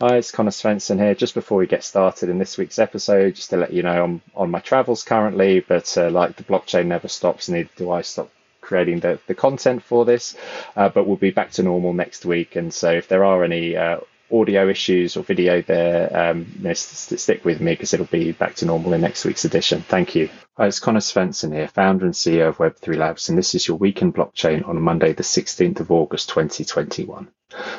Hi, 0.00 0.16
it's 0.16 0.32
Conor 0.32 0.50
Svensson 0.50 0.98
here. 0.98 1.14
Just 1.14 1.34
before 1.34 1.58
we 1.58 1.68
get 1.68 1.84
started 1.84 2.28
in 2.28 2.38
this 2.38 2.58
week's 2.58 2.80
episode, 2.80 3.36
just 3.36 3.50
to 3.50 3.56
let 3.56 3.72
you 3.72 3.84
know 3.84 4.02
I'm 4.02 4.22
on 4.34 4.50
my 4.50 4.58
travels 4.58 5.04
currently, 5.04 5.60
but 5.60 5.96
uh, 5.96 6.10
like 6.10 6.34
the 6.34 6.42
blockchain 6.42 6.86
never 6.86 7.06
stops, 7.06 7.48
neither 7.48 7.70
do 7.76 7.92
I 7.92 8.02
stop 8.02 8.28
creating 8.60 8.98
the, 8.98 9.20
the 9.28 9.36
content 9.36 9.84
for 9.84 10.04
this. 10.04 10.36
Uh, 10.74 10.88
but 10.88 11.06
we'll 11.06 11.16
be 11.16 11.30
back 11.30 11.52
to 11.52 11.62
normal 11.62 11.92
next 11.92 12.24
week. 12.26 12.56
And 12.56 12.74
so 12.74 12.90
if 12.90 13.06
there 13.06 13.24
are 13.24 13.44
any 13.44 13.76
uh, 13.76 13.98
audio 14.32 14.68
issues 14.68 15.16
or 15.16 15.22
video 15.22 15.62
there, 15.62 16.30
um, 16.30 16.46
you 16.56 16.64
know, 16.64 16.72
st- 16.72 17.20
stick 17.20 17.44
with 17.44 17.60
me 17.60 17.72
because 17.72 17.92
it'll 17.92 18.06
be 18.06 18.32
back 18.32 18.54
to 18.56 18.66
normal 18.66 18.92
in 18.92 19.00
next 19.00 19.24
week's 19.24 19.44
edition. 19.44 19.82
Thank 19.82 20.14
you. 20.14 20.28
Hi, 20.56 20.66
it's 20.66 20.80
Conor 20.80 21.00
Svensson 21.00 21.52
here, 21.52 21.68
founder 21.68 22.04
and 22.04 22.14
CEO 22.14 22.48
of 22.48 22.58
Web3 22.58 22.96
Labs, 22.96 23.28
and 23.28 23.36
this 23.36 23.54
is 23.54 23.66
your 23.66 23.76
week 23.76 24.02
in 24.02 24.12
blockchain 24.12 24.66
on 24.68 24.80
Monday, 24.80 25.12
the 25.12 25.22
16th 25.22 25.80
of 25.80 25.90
August, 25.90 26.28
2021. 26.28 27.28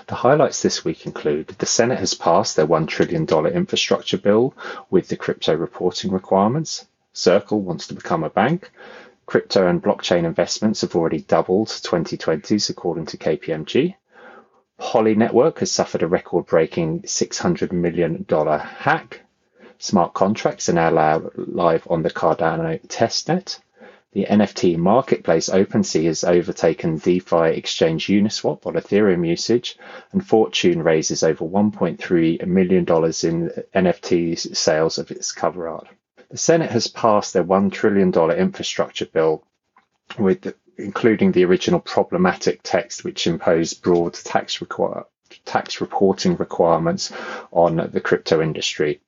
The 0.08 0.16
highlights 0.16 0.62
this 0.62 0.86
week 0.86 1.06
include 1.06 1.48
the 1.48 1.66
Senate 1.66 2.00
has 2.00 2.14
passed 2.14 2.56
their 2.56 2.68
$1 2.68 2.88
trillion 2.88 3.26
infrastructure 3.48 4.18
bill 4.18 4.54
with 4.90 5.08
the 5.08 5.18
crypto 5.18 5.54
reporting 5.56 6.12
requirements. 6.12 6.86
Circle 7.14 7.62
wants 7.62 7.88
to 7.88 7.94
become 7.94 8.24
a 8.24 8.30
bank. 8.30 8.72
Crypto 9.26 9.68
and 9.68 9.82
blockchain 9.82 10.24
investments 10.24 10.82
have 10.82 10.96
already 10.96 11.22
doubled 11.22 11.70
2020s, 11.70 12.70
according 12.70 13.08
to 13.08 13.18
KPMG. 13.18 13.96
Poly 14.78 15.16
Network 15.16 15.60
has 15.60 15.72
suffered 15.72 16.04
a 16.04 16.08
record 16.08 16.46
breaking 16.46 17.02
$600 17.04 17.72
million 17.72 18.26
hack. 18.28 19.22
Smart 19.78 20.14
contracts 20.14 20.70
are 20.70 20.74
now 20.74 20.90
live 21.36 21.88
on 21.90 22.04
the 22.04 22.10
Cardano 22.10 22.80
testnet. 22.88 23.60
The 24.14 24.26
NFT 24.26 24.78
marketplace 24.78 25.50
OpenSea 25.50 26.06
has 26.06 26.24
overtaken 26.24 26.98
DeFi 26.98 27.50
exchange 27.50 28.08
Uniswap 28.08 28.66
on 28.66 28.76
Ethereum 28.76 29.28
usage, 29.28 29.78
and 30.14 30.26
Fortune 30.26 30.82
raises 30.82 31.24
over 31.24 31.44
$1.3 31.44 32.48
million 32.48 32.80
in 32.80 32.86
NFT 32.86 34.56
sales 34.56 34.98
of 34.98 35.12
its 35.12 35.34
cover 35.34 35.68
art. 35.68 35.88
The 36.32 36.38
Senate 36.38 36.72
has 36.72 36.88
passed 36.88 37.34
their 37.34 37.44
$1 37.44 37.72
trillion 37.72 38.14
infrastructure 38.32 39.06
bill 39.06 39.44
with 40.18 40.54
including 40.78 41.32
the 41.32 41.46
original 41.46 41.80
problematic 41.80 42.62
text, 42.64 43.04
which 43.04 43.28
imposed 43.28 43.82
broad 43.82 44.14
tax 44.14 44.62
require, 44.62 45.06
tax 45.46 45.82
reporting 45.82 46.36
requirements 46.36 47.12
on 47.52 47.90
the 47.92 48.02
crypto 48.02 48.42
industry. 48.42 49.02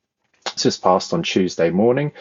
This 0.54 0.66
was 0.66 0.78
passed 0.78 1.14
on 1.14 1.24
Tuesday 1.24 1.70
morning. 1.70 2.12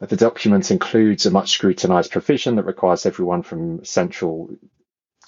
The 0.00 0.16
document 0.16 0.70
includes 0.70 1.24
a 1.24 1.30
much 1.30 1.52
scrutinized 1.52 2.12
provision 2.12 2.56
that 2.56 2.64
requires 2.66 3.06
everyone 3.06 3.42
from 3.42 3.84
central 3.84 4.50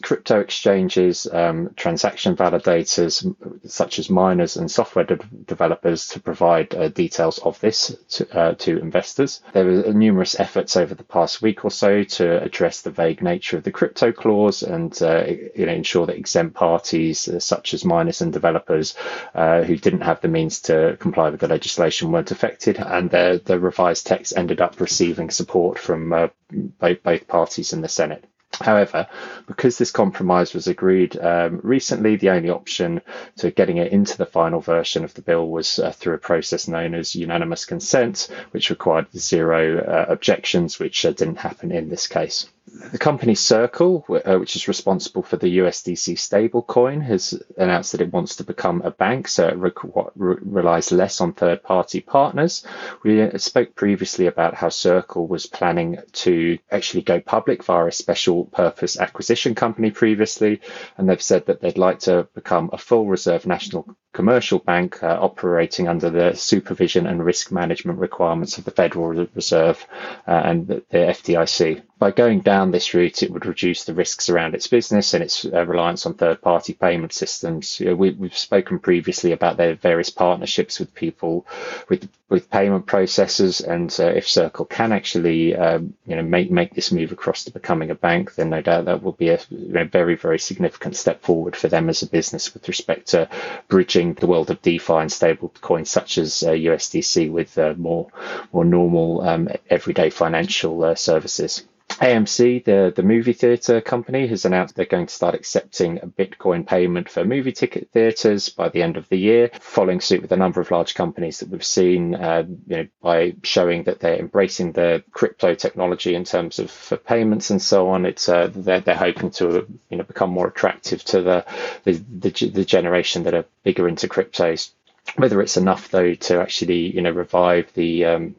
crypto 0.02 0.38
exchanges, 0.40 1.26
um, 1.32 1.70
transaction 1.76 2.36
validators 2.36 3.24
such 3.68 3.98
as 3.98 4.08
miners 4.08 4.56
and 4.56 4.70
software 4.70 5.04
de- 5.04 5.18
developers 5.46 6.06
to 6.08 6.20
provide 6.20 6.74
uh, 6.74 6.88
details 6.88 7.38
of 7.38 7.58
this 7.60 7.96
to, 8.10 8.38
uh, 8.38 8.54
to, 8.54 8.78
investors. 8.78 9.40
There 9.52 9.64
were 9.64 9.92
numerous 9.92 10.38
efforts 10.38 10.76
over 10.76 10.94
the 10.94 11.02
past 11.04 11.42
week 11.42 11.64
or 11.64 11.70
so 11.70 12.04
to 12.04 12.42
address 12.42 12.82
the 12.82 12.90
vague 12.90 13.22
nature 13.22 13.56
of 13.56 13.64
the 13.64 13.72
crypto 13.72 14.12
clause 14.12 14.62
and 14.62 14.96
uh, 15.02 15.24
you 15.54 15.66
know, 15.66 15.72
ensure 15.72 16.06
that 16.06 16.16
exempt 16.16 16.54
parties 16.54 17.26
uh, 17.28 17.40
such 17.40 17.74
as 17.74 17.84
miners 17.84 18.20
and 18.20 18.32
developers 18.32 18.94
uh, 19.34 19.62
who 19.62 19.76
didn't 19.76 20.02
have 20.02 20.20
the 20.20 20.28
means 20.28 20.60
to 20.62 20.96
comply 21.00 21.30
with 21.30 21.40
the 21.40 21.48
legislation 21.48 22.12
weren't 22.12 22.30
affected. 22.30 22.78
And 22.78 23.10
the, 23.10 23.42
the 23.44 23.58
revised 23.58 24.06
text 24.06 24.34
ended 24.36 24.60
up 24.60 24.80
receiving 24.80 25.30
support 25.30 25.78
from 25.78 26.12
uh, 26.12 26.28
both, 26.50 27.02
both 27.02 27.26
parties 27.26 27.72
in 27.72 27.80
the 27.80 27.88
Senate. 27.88 28.24
However, 28.60 29.06
because 29.46 29.78
this 29.78 29.90
compromise 29.90 30.52
was 30.54 30.66
agreed 30.66 31.18
um, 31.18 31.60
recently, 31.62 32.16
the 32.16 32.30
only 32.30 32.50
option 32.50 33.02
to 33.36 33.50
getting 33.50 33.76
it 33.76 33.92
into 33.92 34.16
the 34.16 34.26
final 34.26 34.60
version 34.60 35.04
of 35.04 35.14
the 35.14 35.22
bill 35.22 35.48
was 35.48 35.78
uh, 35.78 35.92
through 35.92 36.14
a 36.14 36.18
process 36.18 36.66
known 36.66 36.94
as 36.94 37.14
unanimous 37.14 37.64
consent, 37.64 38.28
which 38.50 38.70
required 38.70 39.06
zero 39.16 39.78
uh, 39.78 40.06
objections, 40.10 40.78
which 40.78 41.04
uh, 41.04 41.12
didn't 41.12 41.36
happen 41.36 41.70
in 41.70 41.88
this 41.88 42.06
case. 42.06 42.48
The 42.92 42.98
company 42.98 43.34
Circle, 43.34 44.06
uh, 44.24 44.36
which 44.36 44.54
is 44.54 44.68
responsible 44.68 45.24
for 45.24 45.36
the 45.36 45.58
USDC 45.58 46.14
stablecoin, 46.16 47.02
has 47.02 47.42
announced 47.56 47.90
that 47.90 48.00
it 48.00 48.12
wants 48.12 48.36
to 48.36 48.44
become 48.44 48.82
a 48.82 48.92
bank, 48.92 49.26
so 49.26 49.48
it 49.48 49.56
re- 49.56 49.72
re- 50.14 50.36
relies 50.40 50.92
less 50.92 51.20
on 51.20 51.32
third 51.32 51.64
party 51.64 52.00
partners. 52.00 52.64
We 53.02 53.20
uh, 53.20 53.36
spoke 53.38 53.74
previously 53.74 54.26
about 54.26 54.54
how 54.54 54.68
Circle 54.68 55.26
was 55.26 55.46
planning 55.46 55.98
to 56.24 56.58
actually 56.70 57.02
go 57.02 57.20
public 57.20 57.64
via 57.64 57.86
a 57.86 57.92
special 57.92 58.44
purpose 58.44 58.96
acquisition 58.96 59.56
company 59.56 59.90
previously, 59.90 60.60
and 60.96 61.08
they've 61.08 61.20
said 61.20 61.46
that 61.46 61.60
they'd 61.60 61.78
like 61.78 61.98
to 62.00 62.28
become 62.34 62.70
a 62.72 62.78
full 62.78 63.06
reserve 63.06 63.44
national 63.44 63.96
commercial 64.12 64.60
bank 64.60 65.02
uh, 65.02 65.18
operating 65.20 65.88
under 65.88 66.10
the 66.10 66.34
supervision 66.34 67.06
and 67.06 67.24
risk 67.24 67.50
management 67.50 67.98
requirements 67.98 68.56
of 68.56 68.64
the 68.64 68.70
Federal 68.70 69.26
Reserve 69.34 69.84
uh, 70.28 70.30
and 70.30 70.68
the, 70.68 70.84
the 70.90 70.98
FDIC 70.98 71.82
by 71.98 72.10
going 72.12 72.40
down 72.40 72.70
this 72.70 72.94
route, 72.94 73.22
it 73.22 73.30
would 73.30 73.46
reduce 73.46 73.84
the 73.84 73.94
risks 73.94 74.28
around 74.28 74.54
its 74.54 74.68
business 74.68 75.14
and 75.14 75.22
its 75.22 75.44
uh, 75.44 75.66
reliance 75.66 76.06
on 76.06 76.14
third 76.14 76.40
party 76.40 76.72
payment 76.72 77.12
systems. 77.12 77.80
You 77.80 77.86
know, 77.86 77.94
we, 77.96 78.14
have 78.22 78.36
spoken 78.36 78.78
previously 78.78 79.32
about 79.32 79.56
their 79.56 79.74
various 79.74 80.10
partnerships 80.10 80.78
with 80.78 80.94
people 80.94 81.46
with 81.88 82.08
with 82.28 82.50
payment 82.50 82.86
processors. 82.86 83.66
And 83.66 83.94
uh, 83.98 84.14
if 84.14 84.28
Circle 84.28 84.66
can 84.66 84.92
actually, 84.92 85.56
um, 85.56 85.94
you 86.06 86.14
know, 86.14 86.22
make, 86.22 86.50
make 86.50 86.74
this 86.74 86.92
move 86.92 87.10
across 87.10 87.44
to 87.44 87.50
becoming 87.50 87.90
a 87.90 87.94
bank, 87.94 88.34
then 88.34 88.50
no 88.50 88.60
doubt 88.60 88.84
that 88.84 89.02
will 89.02 89.12
be 89.12 89.30
a 89.30 89.40
you 89.50 89.72
know, 89.72 89.84
very, 89.84 90.14
very 90.14 90.38
significant 90.38 90.96
step 90.96 91.22
forward 91.22 91.56
for 91.56 91.68
them 91.68 91.88
as 91.88 92.02
a 92.02 92.06
business 92.06 92.52
with 92.52 92.68
respect 92.68 93.08
to 93.08 93.28
bridging 93.68 94.14
the 94.14 94.26
world 94.26 94.50
of 94.50 94.60
DeFi 94.62 94.92
and 94.94 95.12
stable 95.12 95.52
coins 95.60 95.90
such 95.90 96.18
as 96.18 96.42
uh, 96.42 96.50
USDC 96.50 97.30
with 97.30 97.56
uh, 97.56 97.74
more, 97.76 98.08
more 98.52 98.64
normal, 98.64 99.22
um, 99.22 99.48
everyday 99.70 100.10
financial 100.10 100.84
uh, 100.84 100.94
services. 100.94 101.64
AMC, 101.88 102.64
the, 102.64 102.92
the 102.94 103.02
movie 103.02 103.32
theater 103.32 103.80
company, 103.80 104.26
has 104.28 104.44
announced 104.44 104.76
they're 104.76 104.84
going 104.86 105.06
to 105.06 105.14
start 105.14 105.34
accepting 105.34 105.98
a 105.98 106.06
Bitcoin 106.06 106.66
payment 106.66 107.08
for 107.08 107.24
movie 107.24 107.52
ticket 107.52 107.90
theaters 107.92 108.48
by 108.50 108.68
the 108.68 108.82
end 108.82 108.96
of 108.96 109.08
the 109.08 109.18
year, 109.18 109.50
following 109.60 110.00
suit 110.00 110.22
with 110.22 110.30
a 110.32 110.36
number 110.36 110.60
of 110.60 110.70
large 110.70 110.94
companies 110.94 111.40
that 111.40 111.48
we've 111.48 111.64
seen, 111.64 112.14
uh, 112.14 112.44
you 112.68 112.76
know, 112.76 112.88
by 113.02 113.34
showing 113.42 113.82
that 113.84 114.00
they're 114.00 114.18
embracing 114.18 114.72
the 114.72 115.02
crypto 115.10 115.54
technology 115.54 116.14
in 116.14 116.24
terms 116.24 116.58
of 116.58 116.70
for 116.70 116.96
payments 116.96 117.50
and 117.50 117.60
so 117.60 117.88
on. 117.88 118.06
It's 118.06 118.28
uh, 118.28 118.50
they're, 118.54 118.80
they're 118.80 118.94
hoping 118.94 119.30
to 119.32 119.66
you 119.90 119.96
know 119.96 120.04
become 120.04 120.30
more 120.30 120.48
attractive 120.48 121.02
to 121.04 121.22
the 121.22 121.44
the, 121.84 121.92
the, 121.92 122.30
the 122.50 122.64
generation 122.64 123.24
that 123.24 123.34
are 123.34 123.44
bigger 123.64 123.88
into 123.88 124.08
cryptos 124.08 124.70
whether 125.16 125.40
it's 125.40 125.56
enough 125.56 125.90
though 125.90 126.14
to 126.14 126.40
actually 126.40 126.94
you 126.94 127.00
know 127.00 127.10
revive 127.10 127.72
the 127.74 128.04
um, 128.04 128.36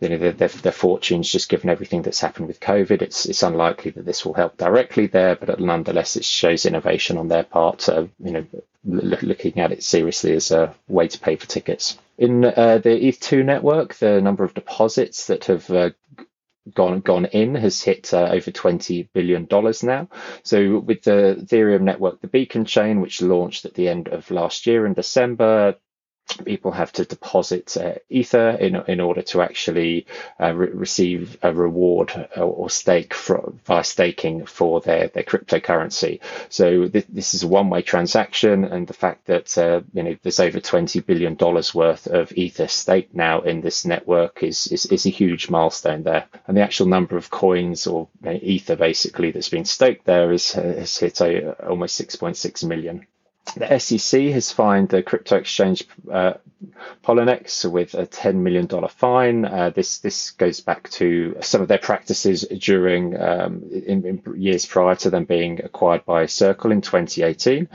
you 0.00 0.08
know 0.08 0.18
their, 0.18 0.32
their, 0.32 0.48
their, 0.48 0.72
fortunes 0.72 1.30
just 1.30 1.48
given 1.48 1.70
everything 1.70 2.02
that's 2.02 2.20
happened 2.20 2.46
with 2.46 2.60
covid 2.60 3.02
it's 3.02 3.26
it's 3.26 3.42
unlikely 3.42 3.90
that 3.90 4.04
this 4.04 4.24
will 4.24 4.34
help 4.34 4.56
directly 4.56 5.06
there 5.06 5.36
but 5.36 5.60
nonetheless 5.60 6.16
it 6.16 6.24
shows 6.24 6.66
innovation 6.66 7.18
on 7.18 7.28
their 7.28 7.44
part 7.44 7.88
uh, 7.88 8.06
you 8.22 8.32
know 8.32 8.46
looking 8.84 9.58
at 9.60 9.72
it 9.72 9.82
seriously 9.82 10.32
as 10.32 10.50
a 10.50 10.74
way 10.88 11.08
to 11.08 11.18
pay 11.18 11.36
for 11.36 11.46
tickets 11.46 11.98
in 12.16 12.44
uh, 12.44 12.78
the 12.78 12.90
eth2 12.90 13.44
network 13.44 13.94
the 13.94 14.20
number 14.20 14.44
of 14.44 14.54
deposits 14.54 15.26
that 15.26 15.44
have 15.46 15.68
uh, 15.70 15.90
gone 16.74 17.00
gone 17.00 17.26
in 17.26 17.54
has 17.54 17.82
hit 17.82 18.12
uh, 18.12 18.28
over 18.30 18.50
20 18.50 19.08
billion 19.12 19.46
dollars 19.46 19.82
now. 19.82 20.08
So 20.42 20.78
with 20.80 21.02
the 21.02 21.36
Ethereum 21.40 21.82
network, 21.82 22.20
the 22.20 22.26
Beacon 22.28 22.64
chain, 22.64 23.00
which 23.00 23.22
launched 23.22 23.64
at 23.64 23.74
the 23.74 23.88
end 23.88 24.08
of 24.08 24.30
last 24.30 24.66
year 24.66 24.86
in 24.86 24.94
December, 24.94 25.76
people 26.44 26.72
have 26.72 26.92
to 26.92 27.04
deposit 27.04 27.76
uh, 27.76 27.94
ether 28.08 28.50
in 28.60 28.76
in 28.88 29.00
order 29.00 29.22
to 29.22 29.42
actually 29.42 30.06
uh, 30.40 30.52
re- 30.54 30.70
receive 30.70 31.38
a 31.42 31.52
reward 31.52 32.10
or, 32.36 32.42
or 32.44 32.70
stake 32.70 33.14
for, 33.14 33.52
via 33.66 33.84
staking 33.84 34.46
for 34.46 34.80
their 34.80 35.08
their 35.08 35.22
cryptocurrency. 35.22 36.20
So 36.48 36.88
th- 36.88 37.06
this 37.08 37.34
is 37.34 37.42
a 37.42 37.48
one 37.48 37.70
way 37.70 37.82
transaction, 37.82 38.64
and 38.64 38.86
the 38.86 38.94
fact 38.94 39.26
that 39.26 39.56
uh, 39.58 39.80
you 39.92 40.02
know 40.02 40.16
there's 40.22 40.40
over 40.40 40.60
twenty 40.60 41.00
billion 41.00 41.34
dollars 41.34 41.74
worth 41.74 42.06
of 42.06 42.32
ether 42.32 42.68
staked 42.68 43.14
now 43.14 43.40
in 43.40 43.60
this 43.60 43.84
network 43.84 44.42
is, 44.42 44.66
is 44.68 44.86
is 44.86 45.06
a 45.06 45.10
huge 45.10 45.50
milestone 45.50 46.02
there. 46.02 46.26
And 46.46 46.56
the 46.56 46.62
actual 46.62 46.86
number 46.86 47.16
of 47.16 47.30
coins 47.30 47.86
or 47.86 48.08
ether 48.26 48.76
basically 48.76 49.30
that's 49.30 49.48
been 49.48 49.64
staked 49.64 50.04
there 50.04 50.32
is 50.32 50.52
has 50.52 50.96
hit 50.98 51.20
a, 51.20 51.52
almost 51.68 51.96
six 51.96 52.16
point 52.16 52.36
six 52.36 52.62
million. 52.64 53.06
The 53.56 53.78
SEC 53.78 54.20
has 54.32 54.52
fined 54.52 54.88
the 54.88 55.02
crypto 55.02 55.36
exchange 55.36 55.84
uh, 56.12 56.34
Poloniex 57.04 57.70
with 57.70 57.94
a 57.94 58.06
$10 58.06 58.36
million 58.36 58.68
fine. 58.88 59.44
Uh, 59.44 59.70
this 59.70 59.98
this 59.98 60.32
goes 60.32 60.60
back 60.60 60.90
to 60.90 61.36
some 61.40 61.62
of 61.62 61.68
their 61.68 61.78
practices 61.78 62.42
during 62.42 63.20
um, 63.20 63.62
in, 63.70 64.04
in 64.06 64.22
years 64.36 64.66
prior 64.66 64.94
to 64.96 65.10
them 65.10 65.24
being 65.24 65.60
acquired 65.64 66.04
by 66.04 66.26
Circle 66.26 66.72
in 66.72 66.80
2018. 66.80 67.68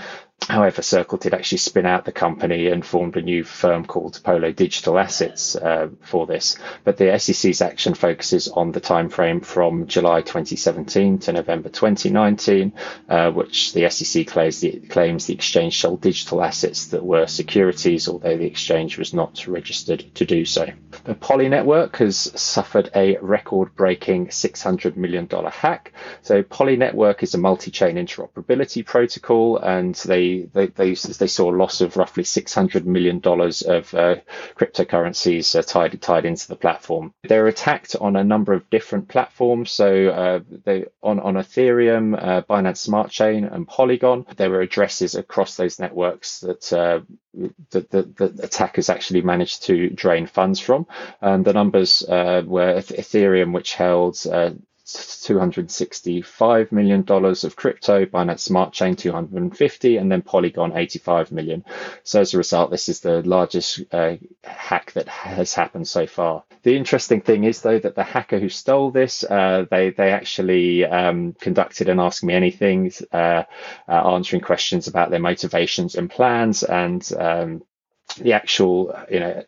However, 0.49 0.81
Circle 0.81 1.17
did 1.19 1.33
actually 1.33 1.59
spin 1.59 1.85
out 1.85 2.05
the 2.05 2.11
company 2.11 2.67
and 2.67 2.85
formed 2.85 3.15
a 3.15 3.21
new 3.21 3.43
firm 3.43 3.85
called 3.85 4.19
Polo 4.23 4.51
Digital 4.51 4.99
Assets 4.99 5.55
uh, 5.55 5.89
for 6.01 6.25
this. 6.27 6.57
But 6.83 6.97
the 6.97 7.17
SEC's 7.17 7.61
action 7.61 7.93
focuses 7.93 8.47
on 8.49 8.71
the 8.71 8.79
time 8.79 9.09
frame 9.09 9.39
from 9.41 9.87
July 9.87 10.21
2017 10.21 11.19
to 11.19 11.33
November 11.33 11.69
2019, 11.69 12.73
uh, 13.09 13.31
which 13.31 13.73
the 13.73 13.89
SEC 13.89 14.27
claims 14.27 14.59
the, 14.59 14.79
claims 14.89 15.27
the 15.27 15.33
exchange 15.33 15.79
sold 15.79 16.01
digital 16.01 16.43
assets 16.43 16.87
that 16.87 17.03
were 17.03 17.27
securities, 17.27 18.07
although 18.07 18.37
the 18.37 18.45
exchange 18.45 18.97
was 18.97 19.13
not 19.13 19.47
registered 19.47 20.13
to 20.15 20.25
do 20.25 20.45
so. 20.45 20.67
The 21.05 21.15
Poly 21.15 21.49
network 21.49 21.97
has 21.97 22.17
suffered 22.39 22.89
a 22.95 23.17
record-breaking 23.17 24.27
$600 24.27 24.97
million 24.97 25.27
hack. 25.51 25.93
So 26.21 26.43
Poly 26.43 26.75
network 26.75 27.23
is 27.23 27.33
a 27.33 27.37
multi-chain 27.37 27.95
interoperability 27.95 28.85
protocol, 28.85 29.57
and 29.57 29.95
they 29.95 30.32
they 30.41 30.67
they, 30.67 30.93
they, 30.93 31.27
saw 31.27 31.51
a 31.51 31.55
loss 31.55 31.81
of 31.81 31.95
roughly 31.97 32.23
six 32.23 32.53
hundred 32.53 32.85
million 32.85 33.19
dollars 33.19 33.61
of 33.61 33.93
uh, 33.93 34.15
cryptocurrencies 34.57 35.57
uh, 35.57 35.61
tied 35.61 36.01
tied 36.01 36.25
into 36.25 36.47
the 36.47 36.55
platform. 36.55 37.13
They're 37.23 37.47
attacked 37.47 37.95
on 37.99 38.15
a 38.15 38.23
number 38.23 38.53
of 38.53 38.69
different 38.69 39.07
platforms. 39.07 39.71
So 39.71 40.09
uh, 40.09 40.39
they 40.65 40.85
on 41.01 41.19
on 41.19 41.35
Ethereum, 41.35 42.15
uh, 42.21 42.41
Binance 42.43 42.77
Smart 42.77 43.11
Chain, 43.11 43.45
and 43.45 43.67
Polygon. 43.67 44.25
There 44.35 44.49
were 44.49 44.61
addresses 44.61 45.15
across 45.15 45.55
those 45.55 45.79
networks 45.79 46.39
that 46.41 46.73
uh, 46.73 47.01
the, 47.33 47.53
the, 47.71 48.01
the, 48.03 48.43
attackers 48.43 48.89
actually 48.89 49.21
managed 49.21 49.63
to 49.63 49.89
drain 49.89 50.27
funds 50.27 50.59
from. 50.59 50.85
And 51.21 51.43
the 51.43 51.53
numbers 51.53 52.03
uh, 52.03 52.43
were 52.45 52.75
Ethereum, 52.75 53.53
which 53.53 53.73
held 53.73 54.17
uh, 54.31 54.51
$265 54.93 56.71
million 56.71 57.05
of 57.07 57.55
crypto, 57.55 58.05
Binance 58.05 58.39
Smart 58.39 58.73
Chain 58.73 58.95
250, 58.95 59.97
and 59.97 60.11
then 60.11 60.21
Polygon 60.21 60.75
85 60.75 61.31
million. 61.31 61.63
So 62.03 62.21
as 62.21 62.33
a 62.33 62.37
result, 62.37 62.71
this 62.71 62.89
is 62.89 62.99
the 62.99 63.21
largest 63.21 63.81
uh, 63.91 64.15
hack 64.43 64.91
that 64.93 65.07
has 65.07 65.53
happened 65.53 65.87
so 65.87 66.07
far. 66.07 66.43
The 66.63 66.77
interesting 66.77 67.21
thing 67.21 67.43
is 67.43 67.61
though 67.61 67.79
that 67.79 67.95
the 67.95 68.03
hacker 68.03 68.39
who 68.39 68.49
stole 68.49 68.91
this, 68.91 69.23
uh, 69.23 69.65
they 69.69 69.89
they 69.89 70.11
actually 70.11 70.85
um, 70.85 71.33
conducted 71.33 71.89
an 71.89 71.99
Ask 71.99 72.23
Me 72.23 72.33
Anything, 72.33 72.91
uh, 73.11 73.43
uh 73.87 74.13
answering 74.13 74.41
questions 74.41 74.87
about 74.87 75.09
their 75.09 75.19
motivations 75.19 75.95
and 75.95 76.09
plans, 76.09 76.63
and 76.63 77.11
um, 77.19 77.63
the 78.17 78.33
actual 78.33 78.95
you 79.09 79.19
know 79.19 79.43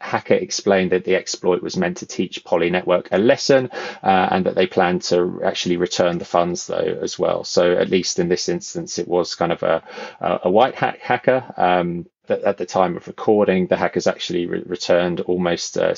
hacker 0.00 0.34
explained 0.34 0.92
that 0.92 1.04
the 1.04 1.14
exploit 1.16 1.62
was 1.62 1.76
meant 1.76 1.98
to 1.98 2.06
teach 2.06 2.44
Poly 2.44 2.70
Network 2.70 3.08
a 3.12 3.18
lesson 3.18 3.70
uh, 4.02 4.28
and 4.30 4.46
that 4.46 4.54
they 4.54 4.66
plan 4.66 4.98
to 5.00 5.40
actually 5.44 5.76
return 5.76 6.18
the 6.18 6.24
funds 6.24 6.66
though 6.66 6.98
as 7.02 7.18
well. 7.18 7.44
So 7.44 7.72
at 7.72 7.90
least 7.90 8.18
in 8.18 8.28
this 8.28 8.48
instance, 8.48 8.98
it 8.98 9.08
was 9.08 9.34
kind 9.34 9.52
of 9.52 9.62
a, 9.62 9.82
a 10.20 10.50
white 10.50 10.74
hat 10.74 10.98
hacker. 11.00 11.44
Um, 11.56 12.06
at 12.28 12.56
the 12.56 12.64
time 12.66 12.96
of 12.96 13.06
recording, 13.06 13.66
the 13.66 13.76
hackers 13.76 14.06
actually 14.06 14.46
re- 14.46 14.62
returned 14.64 15.20
almost 15.20 15.76
uh, 15.76 15.94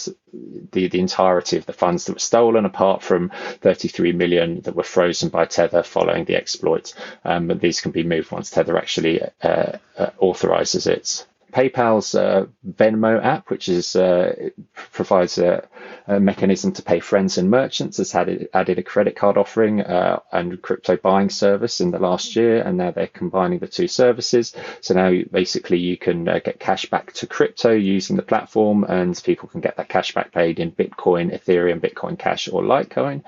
the 0.73 0.89
the 0.89 0.99
entirety 0.99 1.57
of 1.57 1.67
the 1.67 1.73
funds 1.73 2.05
that 2.07 2.15
were 2.15 2.19
stolen, 2.19 2.65
apart 2.65 3.03
from 3.03 3.31
33 3.61 4.13
million 4.13 4.61
that 4.63 4.75
were 4.75 4.83
frozen 4.83 5.29
by 5.29 5.45
Tether 5.45 5.83
following 5.85 6.25
the 6.25 6.35
exploit. 6.37 6.95
Um, 7.25 7.47
but 7.47 7.61
these 7.61 7.81
can 7.81 7.93
be 7.93 8.03
moved 8.03 8.33
once 8.33 8.51
Tether 8.51 8.77
actually 8.77 9.23
uh, 9.43 9.79
uh, 9.97 10.11
authorizes 10.19 10.87
it. 10.87 11.27
PayPal's 11.53 12.15
uh, 12.15 12.47
Venmo 12.69 13.23
app, 13.23 13.51
which 13.51 13.69
is 13.69 13.97
uh, 13.97 14.51
provides 14.93 15.39
a, 15.39 15.67
a, 16.07 16.19
mechanism 16.19 16.73
to 16.73 16.83
pay 16.83 17.01
friends 17.01 17.39
and 17.39 17.51
merchants, 17.51 17.99
has 17.99 18.13
had 18.13 18.49
added 18.53 18.79
a 18.79 18.83
credit 18.83 19.17
card 19.17 19.37
offering 19.37 19.81
uh, 19.81 20.21
and 20.33 20.61
crypto 20.61 20.97
buying 20.97 21.31
service 21.31 21.81
in 21.81 21.93
the 21.93 21.99
last 21.99 22.37
year, 22.37 22.63
and 22.63 22.77
now 22.77 22.91
they're 22.91 23.07
combining 23.07 23.59
the 23.59 23.69
two 23.69 23.89
services. 23.89 24.55
So 24.81 24.95
now 24.95 25.13
basically 25.31 25.79
you 25.79 25.97
can 25.97 26.29
uh, 26.29 26.41
get 26.41 26.59
cash 26.59 26.87
back 26.87 27.13
to 27.15 27.27
crypto 27.27 27.73
using 27.73 28.17
the 28.17 28.23
platform, 28.23 28.85
and 28.85 29.21
people 29.25 29.49
can 29.49 29.61
get 29.61 29.77
that 29.77 29.89
cash 29.89 30.13
back 30.15 30.33
paid 30.33 30.59
in 30.59 30.73
Bitcoin, 30.73 31.33
Ethereum, 31.33 31.81
Bitcoin 31.81 32.19
Cash, 32.19 32.49
or 32.49 32.63
Litecoin. 32.63 33.23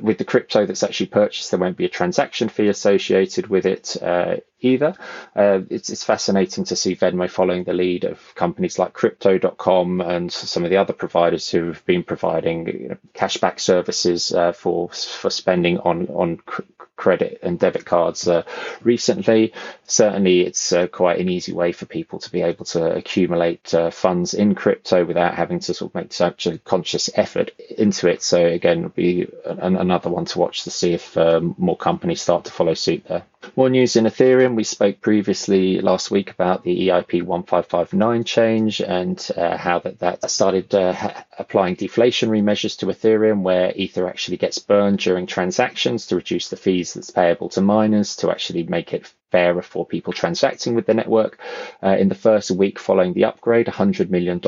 With 0.00 0.18
the 0.18 0.24
crypto 0.24 0.66
that's 0.66 0.82
actually 0.82 1.06
purchased, 1.06 1.50
there 1.50 1.60
won't 1.60 1.76
be 1.76 1.86
a 1.86 1.88
transaction 1.90 2.48
fee 2.48 2.68
associated 2.68 3.46
with 3.46 3.66
it 3.66 3.96
uh, 4.02 4.36
either. 4.62 4.94
Uh, 5.36 5.60
it's, 5.70 5.90
it's 5.90 6.04
fascinating 6.04 6.64
to 6.64 6.76
see 6.76 6.96
Venmo 6.96 7.28
following 7.28 7.64
the 7.64 7.72
lead 7.72 8.04
of 8.04 8.34
companies 8.34 8.78
like 8.78 8.92
Crypto.com 8.92 10.00
and 10.00 10.32
some 10.32 10.64
of 10.64 10.70
the 10.70 10.76
other 10.76 10.92
providers 10.92 11.48
who 11.50 11.66
have 11.66 11.84
been 11.86 12.02
providing 12.02 12.66
you 12.66 12.88
know, 12.90 12.96
cashback 13.14 13.60
services 13.60 14.32
uh, 14.32 14.52
for 14.52 14.88
for 14.90 15.30
spending 15.30 15.78
on 15.78 16.06
on 16.08 16.36
cr- 16.38 16.62
credit 16.96 17.40
and 17.42 17.58
debit 17.58 17.84
cards 17.84 18.28
uh, 18.28 18.42
recently. 18.82 19.52
Certainly, 19.86 20.42
it's 20.42 20.72
uh, 20.72 20.86
quite 20.86 21.18
an 21.18 21.28
easy 21.28 21.52
way 21.52 21.72
for 21.72 21.86
people 21.86 22.18
to 22.20 22.30
be 22.30 22.42
able 22.42 22.64
to 22.66 22.94
accumulate 22.94 23.74
uh, 23.74 23.90
funds 23.90 24.34
in 24.34 24.54
crypto 24.54 25.04
without 25.04 25.34
having 25.34 25.58
to 25.60 25.74
sort 25.74 25.90
of 25.90 25.94
make 25.96 26.12
such 26.12 26.46
a 26.46 26.58
conscious 26.58 27.10
effort 27.14 27.50
into 27.76 28.08
it. 28.08 28.22
So 28.22 28.44
again, 28.46 28.86
be 28.88 29.26
an, 29.44 29.76
another 29.76 30.10
one 30.10 30.26
to 30.26 30.38
watch 30.38 30.62
to 30.64 30.70
see 30.70 30.92
if 30.92 31.16
um, 31.16 31.54
more 31.58 31.76
companies 31.76 32.22
start 32.22 32.44
to 32.44 32.52
follow 32.52 32.74
suit 32.74 33.04
there. 33.08 33.24
More 33.54 33.68
news 33.68 33.96
in 33.96 34.04
Ethereum. 34.04 34.54
We 34.56 34.64
spoke 34.64 35.02
previously 35.02 35.78
last 35.82 36.10
week 36.10 36.30
about 36.30 36.64
the 36.64 36.88
EIP 36.88 37.22
1559 37.22 38.24
change 38.24 38.80
and 38.80 39.30
uh, 39.36 39.58
how 39.58 39.78
that, 39.80 39.98
that 39.98 40.30
started 40.30 40.74
uh, 40.74 40.94
applying 41.38 41.76
deflationary 41.76 42.42
measures 42.42 42.76
to 42.76 42.86
Ethereum, 42.86 43.42
where 43.42 43.70
Ether 43.76 44.08
actually 44.08 44.38
gets 44.38 44.58
burned 44.58 45.00
during 45.00 45.26
transactions 45.26 46.06
to 46.06 46.16
reduce 46.16 46.48
the 46.48 46.56
fees 46.56 46.94
that's 46.94 47.10
payable 47.10 47.50
to 47.50 47.60
miners 47.60 48.16
to 48.16 48.30
actually 48.30 48.62
make 48.62 48.94
it 48.94 49.12
fairer 49.30 49.60
for 49.60 49.84
people 49.84 50.14
transacting 50.14 50.74
with 50.74 50.86
the 50.86 50.94
network. 50.94 51.38
Uh, 51.82 51.96
in 51.98 52.08
the 52.08 52.14
first 52.14 52.50
week 52.50 52.78
following 52.78 53.12
the 53.12 53.26
upgrade, 53.26 53.66
$100 53.66 54.08
million 54.08 54.40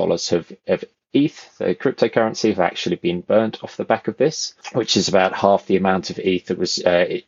have 0.67 0.85
ETH, 1.15 1.57
the 1.59 1.75
cryptocurrency, 1.75 2.51
have 2.51 2.61
actually 2.61 2.97
been 2.97 3.21
burnt 3.21 3.63
off 3.63 3.77
the 3.77 3.85
back 3.85 4.09
of 4.09 4.17
this, 4.17 4.55
which 4.73 4.97
is 4.97 5.09
about 5.09 5.33
half 5.33 5.67
the 5.67 5.77
amount 5.77 6.11
of 6.11 6.19
ETH 6.19 6.47
that 6.47 6.59
was 6.59 6.83
uh, 6.85 7.19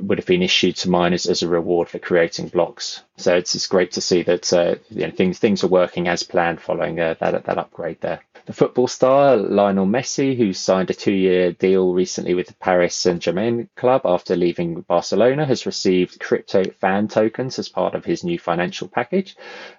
would 0.00 0.18
have 0.18 0.26
been 0.26 0.42
issued 0.42 0.76
to 0.76 0.90
miners 0.90 1.26
as 1.26 1.42
a 1.42 1.48
reward 1.48 1.88
for 1.88 1.98
creating 1.98 2.48
blocks. 2.48 3.02
So 3.16 3.34
it's, 3.36 3.54
it's 3.54 3.66
great 3.68 3.92
to 3.92 4.00
see 4.00 4.22
that 4.22 4.52
uh, 4.52 4.74
you 4.90 5.06
know, 5.06 5.12
things 5.12 5.38
things 5.38 5.64
are 5.64 5.68
working 5.68 6.08
as 6.08 6.22
planned 6.22 6.60
following 6.60 7.00
uh, 7.00 7.14
that 7.20 7.44
that 7.44 7.58
upgrade 7.58 8.00
there. 8.00 8.20
The 8.46 8.52
football 8.52 8.88
star 8.88 9.36
Lionel 9.36 9.86
Messi, 9.86 10.36
who 10.36 10.52
signed 10.52 10.90
a 10.90 10.94
two-year 10.94 11.52
deal 11.52 11.94
recently 11.94 12.34
with 12.34 12.48
the 12.48 12.54
Paris 12.54 12.94
Saint-Germain 12.94 13.70
club 13.74 14.02
after 14.04 14.36
leaving 14.36 14.82
Barcelona, 14.82 15.46
has 15.46 15.64
received 15.64 16.20
crypto 16.20 16.62
fan 16.64 17.08
tokens 17.08 17.58
as 17.58 17.70
part 17.70 17.94
of 17.94 18.04
his 18.04 18.22
new 18.22 18.38
financial 18.38 18.86
package. 18.86 19.34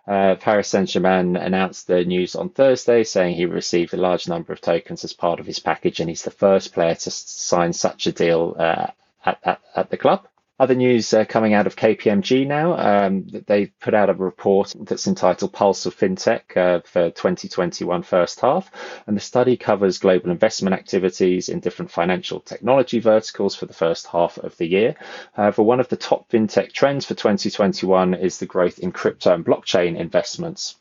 Uh, 0.08 0.34
Paris 0.40 0.70
Saint-Germain 0.70 1.36
announced 1.36 1.86
the 1.86 2.06
news 2.06 2.36
on 2.36 2.50
Thursday, 2.50 3.04
saying 3.04 3.36
he 3.36 3.46
received 3.46 3.94
a 3.94 3.98
large 3.98 4.28
number 4.28 4.52
of 4.52 4.62
tokens 4.62 5.04
as 5.04 5.14
part 5.14 5.40
of 5.40 5.46
his 5.46 5.60
package, 5.60 6.00
and 6.00 6.10
he's 6.10 6.24
the 6.24 6.32
first 6.32 6.74
player 6.74 6.96
to 6.96 7.12
sign 7.12 7.72
such 7.72 8.08
a 8.08 8.12
deal 8.12 8.56
uh, 8.58 8.88
at, 9.24 9.40
at, 9.44 9.62
at 9.76 9.90
the 9.92 9.98
club. 9.98 10.28
Other 10.58 10.76
news 10.76 11.14
uh, 11.14 11.26
coming 11.26 11.54
out 11.54 11.68
of 11.68 11.76
KPMG 11.76 12.48
now, 12.48 12.78
um, 12.78 13.28
they 13.28 13.66
put 13.66 13.94
out 13.94 14.10
a 14.10 14.14
report 14.14 14.74
that's 14.80 15.06
entitled 15.06 15.52
Pulse 15.52 15.86
of 15.86 15.98
FinTech 15.98 16.56
uh, 16.56 16.80
for 16.86 17.10
2021 17.10 18.04
first 18.04 18.40
half. 18.40 18.72
And 19.06 19.18
the 19.18 19.22
study 19.22 19.58
covers 19.58 19.98
global 19.98 20.32
investment 20.32 20.74
activities 20.74 21.50
in 21.50 21.60
different 21.60 21.92
financial 21.92 22.40
technology 22.40 23.00
verticals 23.00 23.54
for 23.54 23.66
the 23.66 23.74
first 23.74 24.08
half 24.08 24.38
of 24.38 24.56
the 24.56 24.68
year. 24.68 24.96
However, 25.34 25.62
one 25.62 25.82
of 25.82 25.90
the 25.90 25.98
top 25.98 26.30
FinTech 26.30 26.72
trends 26.72 27.06
for 27.06 27.16
2021 27.16 28.14
is 28.14 28.38
the 28.38 28.46
growth 28.46 28.80
in 28.80 28.94
crypto 28.94 29.34
and 29.34 29.46
blockchain 29.46 29.98
investments. 29.98 30.78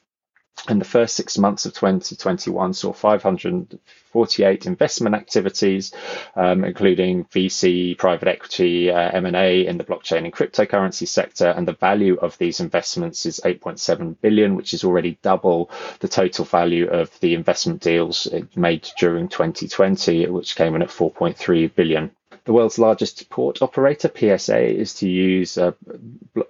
And 0.67 0.81
the 0.81 0.87
first 0.87 1.15
six 1.15 1.37
months 1.37 1.67
of 1.67 1.75
2021 1.75 2.73
saw 2.73 2.93
548 2.93 4.65
investment 4.65 5.15
activities, 5.15 5.93
um, 6.37 6.65
including 6.65 7.27
VC, 7.27 7.99
private 7.99 8.29
equity, 8.29 8.91
uh, 8.91 9.11
M&A 9.11 9.67
in 9.67 9.77
the 9.77 9.85
blockchain 9.85 10.25
and 10.25 10.33
cryptocurrency 10.33 11.07
sector. 11.07 11.49
And 11.49 11.69
the 11.69 11.75
value 11.75 12.15
of 12.15 12.39
these 12.39 12.61
investments 12.61 13.27
is 13.27 13.41
8.7 13.45 14.17
billion, 14.23 14.55
which 14.55 14.73
is 14.73 14.85
already 14.85 15.19
double 15.21 15.71
the 16.01 16.09
total 16.09 16.47
value 16.47 16.89
of 16.89 17.11
the 17.21 17.35
investment 17.35 17.83
deals 17.83 18.27
made 18.57 18.89
during 18.99 19.29
2020, 19.29 20.29
which 20.29 20.57
came 20.57 20.75
in 20.75 20.83
at 20.83 20.89
4.3 20.89 21.75
billion. 21.75 22.11
The 22.45 22.53
world's 22.53 22.79
largest 22.79 23.31
port 23.31 23.63
operator, 23.63 24.11
PSA, 24.15 24.61
is 24.61 24.95
to 24.95 25.09
use 25.09 25.57
a, 25.57 25.75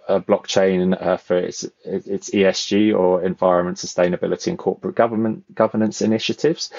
a 0.09 0.21
blockchain 0.21 1.01
uh, 1.01 1.19
for 1.19 1.37
its, 1.37 1.65
its 1.85 2.31
ESG 2.31 2.99
or 2.99 3.23
environment, 3.23 3.79
sustainability, 3.79 4.49
and 4.49 4.59
corporate 4.59 4.97
government 4.97 5.55
governance 5.55 6.03
initiatives. 6.03 6.71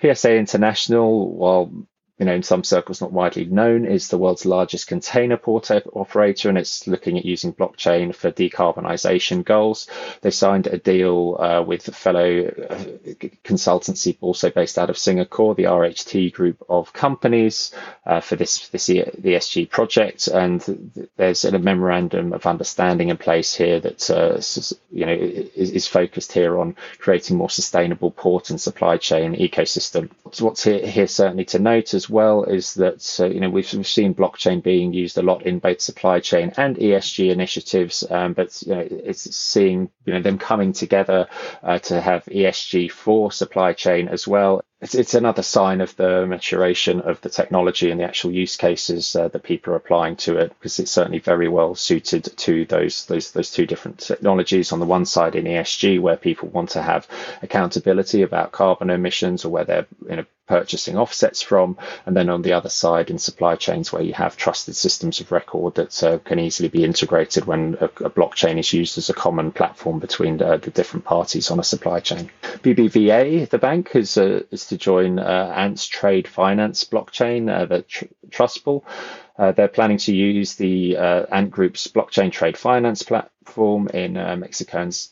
PSA 0.00 0.36
International, 0.36 1.30
while 1.30 1.72
you 2.18 2.26
know, 2.26 2.34
in 2.34 2.44
some 2.44 2.62
circles 2.62 3.00
not 3.00 3.12
widely 3.12 3.44
known, 3.44 3.84
is 3.84 4.08
the 4.08 4.18
world's 4.18 4.46
largest 4.46 4.86
container 4.86 5.36
port 5.36 5.70
operator, 5.70 6.48
and 6.48 6.56
it's 6.56 6.86
looking 6.86 7.18
at 7.18 7.24
using 7.24 7.52
blockchain 7.52 8.14
for 8.14 8.30
decarbonisation 8.30 9.44
goals. 9.44 9.88
They 10.20 10.30
signed 10.30 10.68
a 10.68 10.78
deal 10.78 11.36
uh, 11.40 11.62
with 11.62 11.88
a 11.88 11.92
fellow 11.92 12.44
uh, 12.44 12.76
consultancy, 13.42 14.16
also 14.20 14.50
based 14.50 14.78
out 14.78 14.90
of 14.90 14.98
Singapore, 14.98 15.56
the 15.56 15.64
RHT 15.64 16.32
group 16.34 16.62
of 16.68 16.92
companies, 16.92 17.72
uh, 18.06 18.20
for 18.20 18.36
this 18.36 18.68
this 18.68 18.86
the 18.86 19.02
ESG 19.02 19.68
project, 19.70 20.28
and 20.28 21.08
there's 21.16 21.44
a 21.44 21.58
memorandum 21.58 22.32
of 22.32 22.46
understanding 22.46 23.08
in 23.08 23.16
place 23.16 23.56
here 23.56 23.80
that 23.80 24.08
uh, 24.10 24.40
you 24.92 25.04
know 25.06 25.12
is, 25.12 25.72
is, 25.72 25.86
focused 25.88 26.32
here 26.32 26.58
on 26.58 26.76
creating 26.98 27.36
more 27.36 27.50
sustainable 27.50 28.10
port 28.10 28.50
and 28.50 28.60
supply 28.60 28.96
chain 28.96 29.34
ecosystem. 29.34 30.10
So 30.32 30.44
what's 30.44 30.62
here, 30.64 30.86
here 30.86 31.06
certainly 31.06 31.44
to 31.46 31.58
note 31.58 31.94
as 32.04 32.10
well 32.10 32.44
is 32.44 32.74
that 32.74 33.16
uh, 33.20 33.26
you 33.26 33.40
know 33.40 33.48
we've, 33.48 33.72
we've, 33.72 33.86
seen 33.86 34.14
blockchain 34.14 34.62
being 34.62 34.92
used 34.92 35.16
a 35.16 35.22
lot 35.22 35.46
in 35.46 35.58
both 35.58 35.80
supply 35.80 36.20
chain 36.20 36.52
and 36.56 36.76
ESG 36.76 37.30
initiatives, 37.30 38.04
um, 38.10 38.34
but 38.34 38.62
you 38.62 38.74
know 38.74 38.86
it's 38.90 39.34
seeing 39.34 39.90
you 40.04 40.12
know 40.12 40.20
them 40.20 40.38
coming 40.38 40.72
together 40.72 41.26
uh, 41.62 41.78
to 41.78 42.00
have 42.00 42.24
ESG 42.26 42.90
for 42.90 43.32
supply 43.32 43.72
chain 43.72 44.08
as 44.08 44.28
well 44.28 44.63
it's, 44.84 44.94
it's 44.94 45.14
another 45.14 45.42
sign 45.42 45.80
of 45.80 45.96
the 45.96 46.26
maturation 46.26 47.00
of 47.00 47.18
the 47.22 47.30
technology 47.30 47.90
and 47.90 47.98
the 47.98 48.04
actual 48.04 48.30
use 48.30 48.56
cases 48.56 49.16
uh, 49.16 49.28
that 49.28 49.42
people 49.42 49.72
are 49.72 49.76
applying 49.76 50.14
to 50.16 50.36
it 50.36 50.50
because 50.50 50.78
it's 50.78 50.90
certainly 50.90 51.18
very 51.18 51.48
well 51.48 51.74
suited 51.74 52.24
to 52.36 52.66
those 52.66 53.06
those 53.06 53.32
those 53.32 53.50
two 53.50 53.66
different 53.66 53.98
technologies 53.98 54.72
on 54.72 54.80
the 54.80 54.86
one 54.86 55.06
side 55.06 55.36
in 55.36 55.46
ESG 55.46 56.00
where 56.00 56.18
people 56.18 56.50
want 56.50 56.68
to 56.70 56.82
have 56.82 57.08
accountability 57.42 58.20
about 58.20 58.52
carbon 58.52 58.90
emissions 58.90 59.44
or 59.46 59.48
where 59.48 59.64
they're 59.64 59.86
purchasing 60.46 60.96
offsets 60.96 61.40
from, 61.40 61.76
and 62.04 62.16
then 62.16 62.28
on 62.28 62.42
the 62.42 62.52
other 62.52 62.68
side 62.68 63.10
in 63.10 63.18
supply 63.18 63.56
chains 63.56 63.92
where 63.92 64.02
you 64.02 64.12
have 64.12 64.36
trusted 64.36 64.76
systems 64.76 65.20
of 65.20 65.32
record 65.32 65.74
that 65.76 66.02
uh, 66.02 66.18
can 66.18 66.38
easily 66.38 66.68
be 66.68 66.84
integrated 66.84 67.46
when 67.46 67.76
a, 67.80 67.86
a, 67.86 68.10
blockchain 68.10 68.58
is 68.58 68.72
used 68.72 68.98
as 68.98 69.08
a 69.08 69.14
common 69.14 69.50
platform 69.50 69.98
between 69.98 70.40
uh, 70.42 70.56
the 70.58 70.70
different 70.70 71.04
parties 71.04 71.50
on 71.50 71.58
a 71.58 71.64
supply 71.64 71.98
chain. 72.00 72.30
BBVA, 72.42 73.48
the 73.48 73.58
bank, 73.58 73.96
is, 73.96 74.18
uh, 74.18 74.42
is 74.50 74.66
to 74.74 74.78
join 74.84 75.18
uh, 75.18 75.52
Ant's 75.56 75.86
trade 75.86 76.28
finance 76.28 76.84
blockchain, 76.84 77.50
uh, 77.50 77.66
the 77.66 77.82
tr-. 77.82 78.06
Uh, 79.36 79.52
they're 79.52 79.68
planning 79.68 79.98
to 79.98 80.14
use 80.14 80.54
the 80.56 80.96
Ant 80.96 81.50
Group's 81.50 81.86
blockchain 81.88 82.30
trade 82.30 82.56
finance 82.56 83.02
platform 83.02 83.88
in 83.88 84.14
Mexico 84.14 84.78
and 84.82 85.08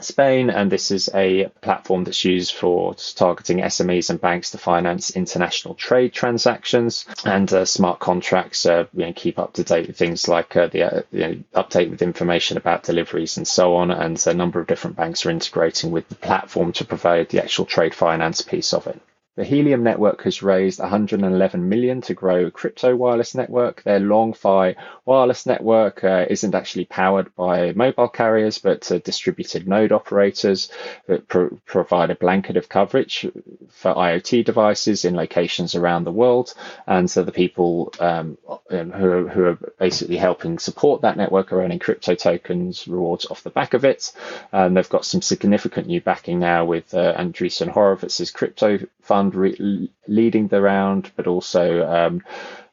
Spain, 0.00 0.50
and 0.50 0.70
this 0.70 0.90
is 0.90 1.10
a 1.14 1.48
platform 1.60 2.04
that's 2.04 2.24
used 2.24 2.54
for 2.54 2.94
targeting 2.94 3.58
SMEs 3.58 4.10
and 4.10 4.20
banks 4.20 4.50
to 4.50 4.58
finance 4.58 5.10
international 5.10 5.74
trade 5.74 6.12
transactions 6.12 7.04
and 7.24 7.52
uh, 7.52 7.64
smart 7.64 7.98
contracts. 7.98 8.64
Uh, 8.66 8.86
you 8.94 9.06
know, 9.06 9.12
keep 9.14 9.38
up 9.38 9.52
to 9.54 9.64
date 9.64 9.86
with 9.86 9.96
things 9.96 10.28
like 10.28 10.56
uh, 10.56 10.66
the 10.68 10.82
uh, 10.82 11.02
you 11.12 11.20
know, 11.20 11.36
update 11.54 11.90
with 11.90 12.02
information 12.02 12.56
about 12.56 12.82
deliveries 12.82 13.36
and 13.36 13.46
so 13.46 13.76
on. 13.76 13.90
And 13.90 14.24
a 14.26 14.34
number 14.34 14.60
of 14.60 14.66
different 14.66 14.96
banks 14.96 15.26
are 15.26 15.30
integrating 15.30 15.90
with 15.90 16.08
the 16.08 16.14
platform 16.14 16.72
to 16.72 16.84
provide 16.84 17.28
the 17.28 17.42
actual 17.42 17.66
trade 17.66 17.94
finance 17.94 18.42
piece 18.42 18.72
of 18.72 18.86
it. 18.86 19.00
The 19.34 19.44
Helium 19.44 19.82
network 19.82 20.24
has 20.24 20.42
raised 20.42 20.78
111 20.78 21.66
million 21.66 22.02
to 22.02 22.12
grow 22.12 22.50
crypto 22.50 22.94
wireless 22.94 23.34
network. 23.34 23.82
Their 23.82 23.98
LongFi 23.98 24.74
wireless 25.06 25.46
network 25.46 26.04
uh, 26.04 26.26
isn't 26.28 26.54
actually 26.54 26.84
powered 26.84 27.34
by 27.34 27.72
mobile 27.72 28.08
carriers, 28.08 28.58
but 28.58 28.92
uh, 28.92 28.98
distributed 28.98 29.66
node 29.66 29.90
operators 29.90 30.70
that 31.06 31.28
pro- 31.28 31.58
provide 31.64 32.10
a 32.10 32.14
blanket 32.14 32.58
of 32.58 32.68
coverage 32.68 33.26
for 33.70 33.94
IoT 33.94 34.44
devices 34.44 35.06
in 35.06 35.16
locations 35.16 35.74
around 35.74 36.04
the 36.04 36.12
world. 36.12 36.52
And 36.86 37.10
so 37.10 37.22
the 37.22 37.32
people 37.32 37.94
um, 38.00 38.36
um, 38.70 38.90
who, 38.90 39.10
are, 39.10 39.28
who 39.28 39.44
are 39.46 39.58
basically 39.78 40.18
helping 40.18 40.58
support 40.58 41.00
that 41.00 41.16
network 41.16 41.52
are 41.52 41.62
earning 41.62 41.78
crypto 41.78 42.14
tokens 42.14 42.86
rewards 42.86 43.24
off 43.24 43.44
the 43.44 43.48
back 43.48 43.72
of 43.72 43.86
it. 43.86 44.12
And 44.52 44.76
they've 44.76 44.86
got 44.90 45.06
some 45.06 45.22
significant 45.22 45.86
new 45.86 46.02
backing 46.02 46.38
now 46.38 46.66
with 46.66 46.92
uh, 46.92 47.14
Andreessen 47.16 47.72
Horowitz's 47.72 48.30
crypto 48.30 48.78
fund 49.00 49.21
fund 49.22 49.34
re- 49.34 49.90
leading 50.08 50.48
the 50.48 50.60
round, 50.60 51.10
but 51.16 51.26
also 51.26 51.86
um, 51.86 52.22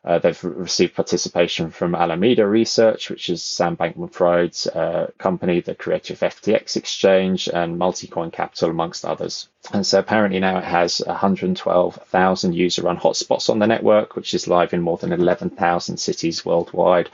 uh, 0.03 0.17
they've 0.17 0.43
received 0.43 0.95
participation 0.95 1.69
from 1.69 1.93
Alameda 1.93 2.47
Research, 2.47 3.09
which 3.09 3.29
is 3.29 3.43
Sam 3.43 3.75
Bankman-Fried's 3.75 4.65
uh, 4.67 5.11
company, 5.17 5.59
the 5.59 5.75
creator 5.75 6.13
of 6.13 6.21
FTX 6.21 6.77
Exchange 6.77 7.49
and 7.49 7.77
Multicoin 7.77 8.31
Capital, 8.31 8.69
amongst 8.69 9.03
others. 9.03 9.49
And 9.73 9.85
so 9.85 9.99
apparently 9.99 10.39
now 10.39 10.57
it 10.57 10.63
has 10.63 11.03
112,000 11.05 12.55
user-run 12.55 12.97
hotspots 12.97 13.49
on 13.49 13.59
the 13.59 13.67
network, 13.67 14.15
which 14.15 14.33
is 14.33 14.47
live 14.47 14.73
in 14.73 14.81
more 14.81 14.97
than 14.97 15.11
11,000 15.11 15.97
cities 15.97 16.45
worldwide, 16.45 17.09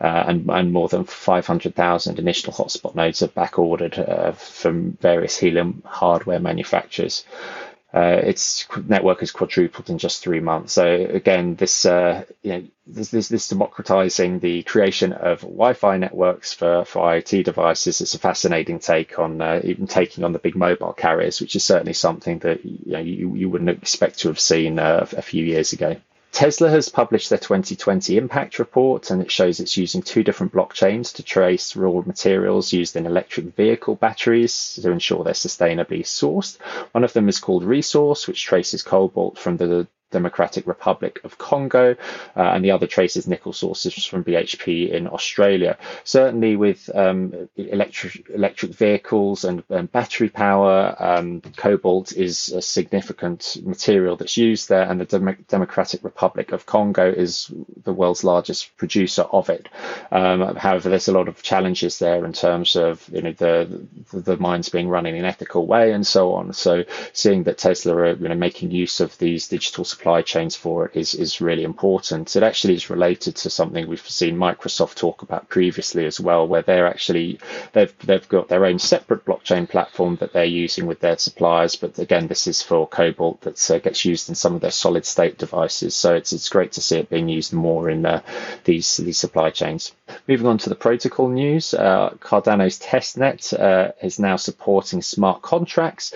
uh, 0.00 0.24
and, 0.28 0.48
and, 0.48 0.72
more 0.72 0.88
than 0.88 1.04
500,000 1.04 2.18
initial 2.20 2.52
hotspot 2.52 2.94
nodes 2.94 3.20
are 3.20 3.28
back 3.28 3.58
ordered 3.58 3.98
uh, 3.98 4.30
from 4.32 4.92
various 5.00 5.36
Helium 5.36 5.82
hardware 5.84 6.38
manufacturers 6.40 7.24
uh, 7.94 8.20
its 8.22 8.66
network 8.86 9.20
has 9.20 9.30
quadrupled 9.30 9.88
in 9.88 9.96
just 9.98 10.22
three 10.22 10.40
months. 10.40 10.74
So 10.74 10.86
again, 10.86 11.54
this 11.54 11.86
uh, 11.86 12.24
you 12.42 12.52
know 12.52 12.64
this, 12.86 13.10
this, 13.10 13.28
this 13.28 13.48
democratizing 13.48 14.40
the 14.40 14.62
creation 14.62 15.12
of 15.12 15.40
Wi-Fi 15.40 15.96
networks 15.96 16.52
for, 16.52 16.84
for 16.84 17.02
IoT 17.02 17.44
devices. 17.44 18.00
It's 18.00 18.14
a 18.14 18.18
fascinating 18.18 18.78
take 18.78 19.18
on 19.18 19.40
uh, 19.40 19.60
even 19.64 19.86
taking 19.86 20.24
on 20.24 20.32
the 20.32 20.38
big 20.38 20.56
mobile 20.56 20.92
carriers, 20.92 21.40
which 21.40 21.56
is 21.56 21.64
certainly 21.64 21.94
something 21.94 22.38
that 22.40 22.64
you 22.64 22.92
know, 22.92 22.98
you, 23.00 23.34
you 23.34 23.48
wouldn't 23.50 23.70
expect 23.70 24.18
to 24.20 24.28
have 24.28 24.40
seen 24.40 24.78
uh, 24.78 25.06
a 25.16 25.22
few 25.22 25.44
years 25.44 25.72
ago. 25.72 25.96
Tesla 26.32 26.70
has 26.70 26.88
published 26.88 27.30
their 27.30 27.38
2020 27.38 28.16
impact 28.16 28.58
report, 28.58 29.10
and 29.10 29.20
it 29.20 29.30
shows 29.30 29.58
it's 29.58 29.76
using 29.76 30.02
two 30.02 30.22
different 30.22 30.52
blockchains 30.52 31.14
to 31.14 31.22
trace 31.22 31.74
raw 31.74 32.02
materials 32.04 32.72
used 32.72 32.96
in 32.96 33.06
electric 33.06 33.56
vehicle 33.56 33.96
batteries 33.96 34.78
to 34.80 34.90
ensure 34.90 35.24
they're 35.24 35.32
sustainably 35.32 36.00
sourced. 36.00 36.58
One 36.92 37.04
of 37.04 37.12
them 37.12 37.28
is 37.28 37.40
called 37.40 37.64
Resource, 37.64 38.28
which 38.28 38.44
traces 38.44 38.82
cobalt 38.82 39.38
from 39.38 39.56
the 39.56 39.88
Democratic 40.10 40.66
Republic 40.66 41.20
of 41.24 41.38
Congo, 41.38 41.92
uh, 42.36 42.40
and 42.40 42.64
the 42.64 42.70
other 42.70 42.86
traces 42.86 43.26
nickel 43.28 43.52
sources 43.52 44.04
from 44.04 44.24
BHP 44.24 44.90
in 44.90 45.06
Australia. 45.06 45.76
Certainly, 46.04 46.56
with 46.56 46.90
um, 46.94 47.48
electric 47.56 48.28
electric 48.30 48.72
vehicles 48.72 49.44
and, 49.44 49.62
and 49.68 49.90
battery 49.92 50.28
power, 50.28 50.96
um, 50.98 51.40
cobalt 51.56 52.12
is 52.12 52.48
a 52.50 52.62
significant 52.62 53.58
material 53.62 54.16
that's 54.16 54.36
used 54.36 54.68
there, 54.68 54.88
and 54.88 55.00
the 55.00 55.04
Dem- 55.04 55.44
Democratic 55.48 56.02
Republic 56.04 56.52
of 56.52 56.66
Congo 56.66 57.10
is 57.10 57.50
the 57.84 57.92
world's 57.92 58.24
largest 58.24 58.76
producer 58.76 59.22
of 59.22 59.50
it. 59.50 59.68
Um, 60.10 60.56
however, 60.56 60.88
there's 60.88 61.08
a 61.08 61.12
lot 61.12 61.28
of 61.28 61.42
challenges 61.42 61.98
there 61.98 62.24
in 62.24 62.32
terms 62.32 62.76
of 62.76 63.08
you 63.12 63.22
know 63.22 63.32
the 63.32 63.86
the 64.12 64.36
mines 64.36 64.68
being 64.68 64.88
run 64.88 65.06
in 65.06 65.16
an 65.16 65.24
ethical 65.24 65.66
way 65.66 65.92
and 65.92 66.06
so 66.06 66.32
on. 66.34 66.52
So, 66.52 66.84
seeing 67.12 67.44
that 67.44 67.58
Tesla 67.58 67.94
are 67.94 68.14
you 68.14 68.28
know 68.28 68.34
making 68.34 68.70
use 68.70 69.00
of 69.00 69.16
these 69.18 69.48
digital 69.48 69.84
supply 69.98 70.22
chains 70.22 70.54
for 70.54 70.86
it 70.86 70.94
is, 70.94 71.14
is 71.14 71.40
really 71.40 71.64
important. 71.64 72.36
It 72.36 72.44
actually 72.44 72.74
is 72.74 72.88
related 72.88 73.34
to 73.36 73.50
something 73.50 73.88
we've 73.88 74.08
seen 74.08 74.36
Microsoft 74.36 74.94
talk 74.94 75.22
about 75.22 75.48
previously 75.48 76.06
as 76.06 76.20
well, 76.20 76.46
where 76.46 76.62
they're 76.62 76.86
actually 76.86 77.40
they've 77.72 77.92
they've 78.06 78.28
got 78.28 78.48
their 78.48 78.64
own 78.64 78.78
separate 78.78 79.24
blockchain 79.24 79.68
platform 79.68 80.16
that 80.20 80.32
they're 80.32 80.44
using 80.44 80.86
with 80.86 81.00
their 81.00 81.18
suppliers. 81.18 81.74
But 81.74 81.98
again, 81.98 82.28
this 82.28 82.46
is 82.46 82.62
for 82.62 82.86
Cobalt 82.86 83.40
that 83.40 83.70
uh, 83.70 83.78
gets 83.78 84.04
used 84.04 84.28
in 84.28 84.36
some 84.36 84.54
of 84.54 84.60
their 84.60 84.70
solid 84.70 85.04
state 85.04 85.36
devices. 85.36 85.96
So 85.96 86.14
it's 86.14 86.32
it's 86.32 86.48
great 86.48 86.72
to 86.72 86.80
see 86.80 86.98
it 86.98 87.10
being 87.10 87.28
used 87.28 87.52
more 87.52 87.90
in 87.90 88.06
uh, 88.06 88.22
these 88.64 88.98
these 88.98 89.18
supply 89.18 89.50
chains. 89.50 89.92
Moving 90.28 90.46
on 90.46 90.58
to 90.58 90.68
the 90.68 90.74
protocol 90.74 91.28
news, 91.28 91.74
uh, 91.74 92.10
Cardano's 92.20 92.78
testnet 92.78 93.52
uh, 93.58 93.92
is 94.00 94.18
now 94.18 94.36
supporting 94.36 95.02
smart 95.02 95.42
contracts. 95.42 96.14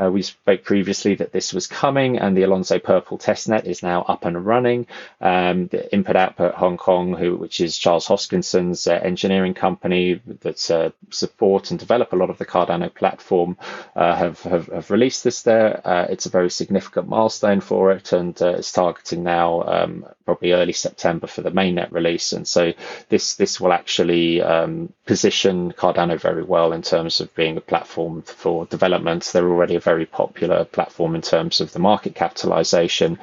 Uh, 0.00 0.10
we 0.10 0.22
spoke 0.22 0.62
previously 0.62 1.16
that 1.16 1.32
this 1.32 1.52
was 1.52 1.66
coming, 1.66 2.18
and 2.18 2.36
the 2.36 2.44
Alonzo 2.44 2.78
Purple 2.78 3.18
testnet 3.24 3.64
is 3.64 3.82
now 3.82 4.02
up 4.02 4.24
and 4.24 4.44
running. 4.44 4.86
Um, 5.20 5.68
the 5.68 5.92
Input 5.92 6.16
Output 6.16 6.54
Hong 6.54 6.76
Kong, 6.76 7.14
who, 7.14 7.36
which 7.36 7.60
is 7.60 7.78
Charles 7.78 8.06
Hoskinson's 8.06 8.86
uh, 8.86 9.00
engineering 9.02 9.54
company 9.54 10.20
that 10.40 10.70
uh, 10.70 10.90
support 11.10 11.70
and 11.70 11.80
develop 11.80 12.12
a 12.12 12.16
lot 12.16 12.30
of 12.30 12.38
the 12.38 12.46
Cardano 12.46 12.92
platform, 12.94 13.56
uh, 13.96 14.14
have, 14.14 14.40
have, 14.42 14.66
have 14.66 14.90
released 14.90 15.24
this 15.24 15.42
there. 15.42 15.80
Uh, 15.86 16.06
it's 16.10 16.26
a 16.26 16.30
very 16.30 16.50
significant 16.50 17.08
milestone 17.08 17.60
for 17.60 17.92
it, 17.92 18.12
and 18.12 18.40
uh, 18.42 18.50
it's 18.58 18.72
targeting 18.72 19.22
now 19.22 19.62
um, 19.62 20.06
probably 20.24 20.52
early 20.52 20.72
September 20.72 21.26
for 21.26 21.42
the 21.42 21.50
mainnet 21.50 21.92
release. 21.92 22.32
And 22.32 22.46
so 22.46 22.72
this 23.08 23.36
this 23.36 23.60
will 23.60 23.72
actually 23.72 24.42
um, 24.42 24.92
position 25.06 25.72
Cardano 25.72 26.18
very 26.20 26.42
well 26.42 26.72
in 26.72 26.82
terms 26.82 27.20
of 27.20 27.34
being 27.34 27.56
a 27.56 27.60
platform 27.60 28.22
for 28.22 28.66
development. 28.66 29.24
They're 29.32 29.48
already 29.48 29.76
a 29.76 29.80
very 29.80 30.06
popular 30.06 30.64
platform 30.64 31.14
in 31.14 31.22
terms 31.22 31.60
of 31.60 31.72
the 31.72 31.78
market 31.78 32.14
capitalization 32.14 33.13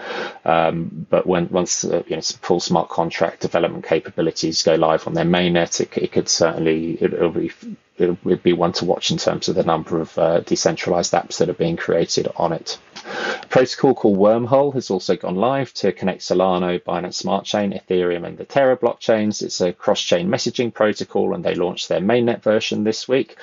um, 0.46 1.06
but 1.10 1.26
when 1.28 1.50
once 1.50 1.84
uh, 1.86 2.04
you 2.08 2.16
know, 2.16 2.22
full 2.22 2.60
smart 2.60 2.90
contract 2.90 3.42
development 3.42 3.86
capabilities 3.86 4.64
go 4.64 4.76
live 4.76 5.08
on 5.08 5.14
their 5.14 5.26
mainnet, 5.26 5.80
it, 5.82 5.96
it 5.98 6.12
could 6.12 6.30
certainly 6.30 6.94
it, 6.94 7.12
will 7.20 7.30
be 7.30 7.52
it 7.98 8.26
would 8.26 8.44
be 8.44 8.54
one 8.54 8.74
to 8.74 8.86
watch 8.86 9.12
in 9.12 9.18
terms 9.18 9.48
of 9.48 9.56
the 9.56 9.64
number 9.64 10.02
of 10.02 10.18
uh, 10.18 10.40
decentralized 10.42 11.14
apps 11.14 11.38
that 11.38 11.50
are 11.50 11.54
being 11.54 11.78
created 11.78 12.28
on 12.36 12.54
it. 12.54 12.78
Protocol 13.52 13.94
called 13.94 14.18
Wormhole 14.18 14.74
has 14.76 14.90
also 14.90 15.18
gone 15.18 15.36
live 15.36 15.74
to 15.74 15.92
connect 15.92 16.22
Solana, 16.22 16.82
Binance 16.82 17.16
Smart 17.16 17.44
Chain, 17.44 17.74
Ethereum, 17.74 18.26
and 18.26 18.38
the 18.38 18.46
Terra 18.46 18.78
blockchains. 18.78 19.42
It's 19.42 19.60
a 19.60 19.74
cross-chain 19.74 20.30
messaging 20.30 20.74
protocol, 20.74 21.36
and 21.36 21.44
they 21.44 21.56
launched 21.56 21.90
their 21.90 22.00
mainnet 22.00 22.42
version 22.44 22.86
this 22.86 23.10
week. 23.10 23.36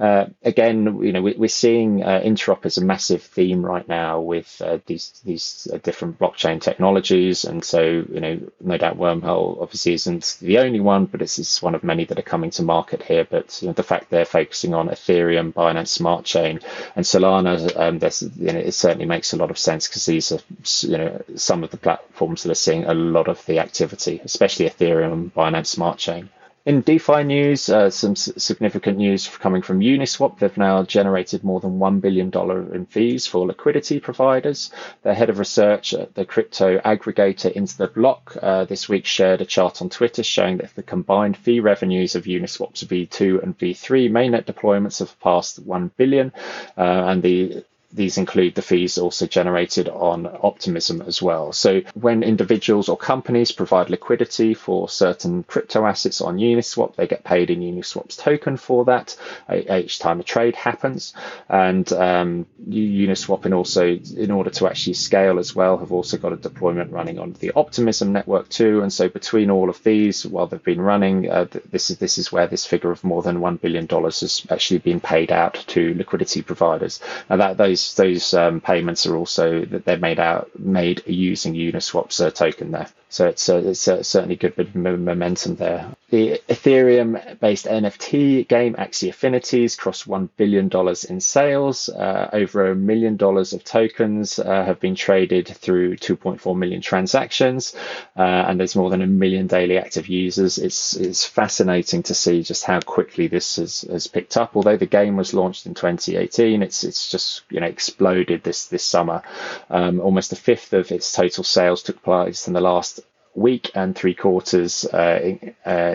Uh, 0.00 0.26
again, 0.42 0.98
you 1.00 1.12
know, 1.12 1.22
we, 1.22 1.36
are 1.36 1.48
seeing 1.48 2.02
uh, 2.02 2.20
interop 2.24 2.66
as 2.66 2.76
a 2.76 2.84
massive 2.84 3.22
theme 3.22 3.64
right 3.64 3.86
now 3.86 4.18
with 4.20 4.60
uh, 4.66 4.78
these 4.86 5.20
these 5.24 5.68
uh, 5.72 5.78
different 5.80 6.18
blockchain 6.18 6.60
technologies, 6.60 7.44
and 7.44 7.64
so 7.64 7.82
you 7.82 8.18
know, 8.18 8.40
no 8.60 8.76
doubt 8.76 8.98
Wormhole 8.98 9.62
obviously 9.62 9.92
isn't 9.92 10.38
the 10.42 10.58
only 10.58 10.80
one, 10.80 11.04
but 11.04 11.22
it's, 11.22 11.38
it's 11.38 11.62
one 11.62 11.76
of 11.76 11.84
many 11.84 12.04
that 12.06 12.18
are 12.18 12.22
coming 12.22 12.50
to 12.50 12.64
market 12.64 13.00
here. 13.00 13.24
But 13.30 13.62
you 13.62 13.68
know, 13.68 13.74
the 13.74 13.84
fact 13.84 14.10
they're 14.10 14.24
focusing 14.24 14.74
on 14.74 14.88
Ethereum, 14.88 15.52
Binance 15.52 15.86
Smart 15.86 16.24
Chain, 16.24 16.58
and 16.96 17.04
Solana, 17.04 17.54
um, 17.78 18.00
you 18.44 18.52
know, 18.52 18.58
it 18.58 18.74
certainly 18.74 19.06
makes 19.06 19.32
a 19.32 19.36
lot 19.36 19.51
of 19.52 19.58
sense 19.58 19.86
because 19.86 20.06
these 20.06 20.32
are 20.32 20.40
you 20.80 20.98
know 20.98 21.22
some 21.36 21.62
of 21.62 21.70
the 21.70 21.76
platforms 21.76 22.42
that 22.42 22.50
are 22.50 22.66
seeing 22.66 22.84
a 22.84 22.94
lot 22.94 23.28
of 23.28 23.44
the 23.46 23.60
activity, 23.60 24.20
especially 24.24 24.68
Ethereum 24.68 25.12
and 25.12 25.34
Binance 25.34 25.66
Smart 25.66 25.98
Chain. 25.98 26.28
In 26.64 26.82
DeFi 26.82 27.24
news, 27.24 27.68
uh, 27.68 27.90
some 27.90 28.14
significant 28.14 28.96
news 28.96 29.26
coming 29.26 29.62
from 29.62 29.80
Uniswap. 29.80 30.38
They've 30.38 30.56
now 30.56 30.84
generated 30.84 31.42
more 31.42 31.58
than 31.58 31.80
$1 31.80 32.00
billion 32.00 32.30
in 32.72 32.86
fees 32.86 33.26
for 33.26 33.48
liquidity 33.48 33.98
providers. 33.98 34.70
The 35.02 35.12
head 35.12 35.28
of 35.28 35.40
research 35.40 35.92
at 35.92 36.14
the 36.14 36.24
crypto 36.24 36.78
aggregator 36.78 37.50
Into 37.50 37.78
the 37.78 37.88
Block 37.88 38.36
uh, 38.40 38.64
this 38.64 38.88
week 38.88 39.06
shared 39.06 39.40
a 39.40 39.44
chart 39.44 39.82
on 39.82 39.90
Twitter 39.90 40.22
showing 40.22 40.58
that 40.58 40.72
the 40.76 40.84
combined 40.84 41.36
fee 41.36 41.58
revenues 41.58 42.14
of 42.14 42.26
Uniswap's 42.26 42.84
V2 42.84 43.42
and 43.42 43.58
V3 43.58 44.08
mainnet 44.08 44.44
deployments 44.44 45.00
have 45.00 45.18
passed 45.18 45.58
1 45.58 45.90
billion, 45.96 46.32
uh, 46.78 46.80
and 46.80 47.24
the 47.24 47.64
these 47.92 48.18
include 48.18 48.54
the 48.54 48.62
fees 48.62 48.98
also 48.98 49.26
generated 49.26 49.88
on 49.88 50.26
Optimism 50.26 51.02
as 51.02 51.20
well. 51.20 51.52
So 51.52 51.82
when 51.94 52.22
individuals 52.22 52.88
or 52.88 52.96
companies 52.96 53.52
provide 53.52 53.90
liquidity 53.90 54.54
for 54.54 54.88
certain 54.88 55.42
crypto 55.42 55.86
assets 55.86 56.20
on 56.20 56.38
Uniswap, 56.38 56.96
they 56.96 57.06
get 57.06 57.24
paid 57.24 57.50
in 57.50 57.60
Uniswap's 57.60 58.16
token 58.16 58.56
for 58.56 58.84
that 58.86 59.16
each 59.52 59.98
time 59.98 60.20
a 60.20 60.22
trade 60.22 60.56
happens. 60.56 61.12
And 61.48 61.92
um, 61.92 62.46
Uniswap, 62.72 63.44
and 63.44 63.54
also 63.54 63.98
in 64.16 64.30
order 64.30 64.50
to 64.50 64.66
actually 64.66 64.94
scale 64.94 65.38
as 65.38 65.54
well, 65.54 65.78
have 65.78 65.92
also 65.92 66.16
got 66.16 66.32
a 66.32 66.36
deployment 66.36 66.92
running 66.92 67.18
on 67.18 67.34
the 67.40 67.52
Optimism 67.52 68.12
network 68.12 68.48
too. 68.48 68.82
And 68.82 68.92
so 68.92 69.08
between 69.08 69.50
all 69.50 69.68
of 69.70 69.82
these, 69.82 70.26
while 70.26 70.46
they've 70.46 70.62
been 70.62 70.80
running, 70.80 71.30
uh, 71.30 71.46
this 71.70 71.90
is 71.90 71.98
this 71.98 72.18
is 72.18 72.32
where 72.32 72.46
this 72.46 72.66
figure 72.66 72.90
of 72.90 73.04
more 73.04 73.22
than 73.22 73.40
one 73.40 73.56
billion 73.56 73.86
dollars 73.86 74.20
has 74.20 74.46
actually 74.50 74.78
been 74.78 75.00
paid 75.00 75.30
out 75.32 75.54
to 75.68 75.94
liquidity 75.94 76.42
providers. 76.42 77.00
Now 77.28 77.36
that 77.36 77.56
those 77.56 77.94
those 77.94 78.34
um, 78.34 78.60
payments 78.60 79.06
are 79.06 79.16
also 79.16 79.64
that 79.66 79.84
they're 79.84 79.98
made 79.98 80.20
out 80.20 80.50
made 80.58 81.02
using 81.06 81.54
Uniswap's 81.54 82.20
uh, 82.20 82.30
token 82.30 82.70
there. 82.72 82.88
So 83.12 83.28
it's 83.28 83.46
uh, 83.46 83.62
it's 83.62 83.86
uh, 83.88 84.02
certainly 84.02 84.36
good 84.36 84.56
bit 84.56 84.68
of 84.68 84.74
momentum 84.74 85.56
there. 85.56 85.94
The 86.08 86.40
Ethereum 86.48 87.40
based 87.40 87.66
NFT 87.66 88.48
game 88.48 88.74
Axie 88.74 89.08
Infinity's 89.08 89.76
crossed 89.76 90.08
$1 90.08 90.30
billion 90.36 90.70
in 91.08 91.20
sales. 91.20 91.88
Uh, 91.88 92.28
over 92.32 92.70
a 92.70 92.74
million 92.74 93.16
dollars 93.16 93.52
of 93.52 93.64
tokens 93.64 94.38
uh, 94.38 94.64
have 94.64 94.80
been 94.80 94.94
traded 94.94 95.48
through 95.48 95.96
2.4 95.96 96.56
million 96.56 96.80
transactions, 96.80 97.74
uh, 98.16 98.20
and 98.20 98.58
there's 98.60 98.76
more 98.76 98.88
than 98.90 99.00
a 99.02 99.06
million 99.06 99.46
daily 99.46 99.78
active 99.78 100.08
users. 100.08 100.58
It's, 100.58 100.94
it's 100.96 101.24
fascinating 101.24 102.02
to 102.04 102.14
see 102.14 102.42
just 102.42 102.64
how 102.64 102.80
quickly 102.80 103.26
this 103.26 103.56
has, 103.56 103.82
has 103.82 104.06
picked 104.06 104.36
up. 104.38 104.54
Although 104.54 104.76
the 104.76 104.86
game 104.86 105.16
was 105.16 105.34
launched 105.34 105.66
in 105.66 105.74
2018, 105.74 106.62
it's, 106.62 106.84
it's 106.84 107.10
just 107.10 107.42
you 107.50 107.60
know 107.60 107.66
exploded 107.66 108.42
this, 108.42 108.66
this 108.66 108.84
summer. 108.84 109.22
Um, 109.70 110.00
almost 110.00 110.32
a 110.32 110.36
fifth 110.36 110.72
of 110.72 110.92
its 110.92 111.12
total 111.12 111.44
sales 111.44 111.82
took 111.82 112.02
place 112.02 112.46
in 112.48 112.54
the 112.54 112.60
last 112.60 113.00
week 113.34 113.70
and 113.74 113.96
three 113.96 114.14
quarters 114.14 114.84
uh, 114.84 115.36
uh, 115.64 115.94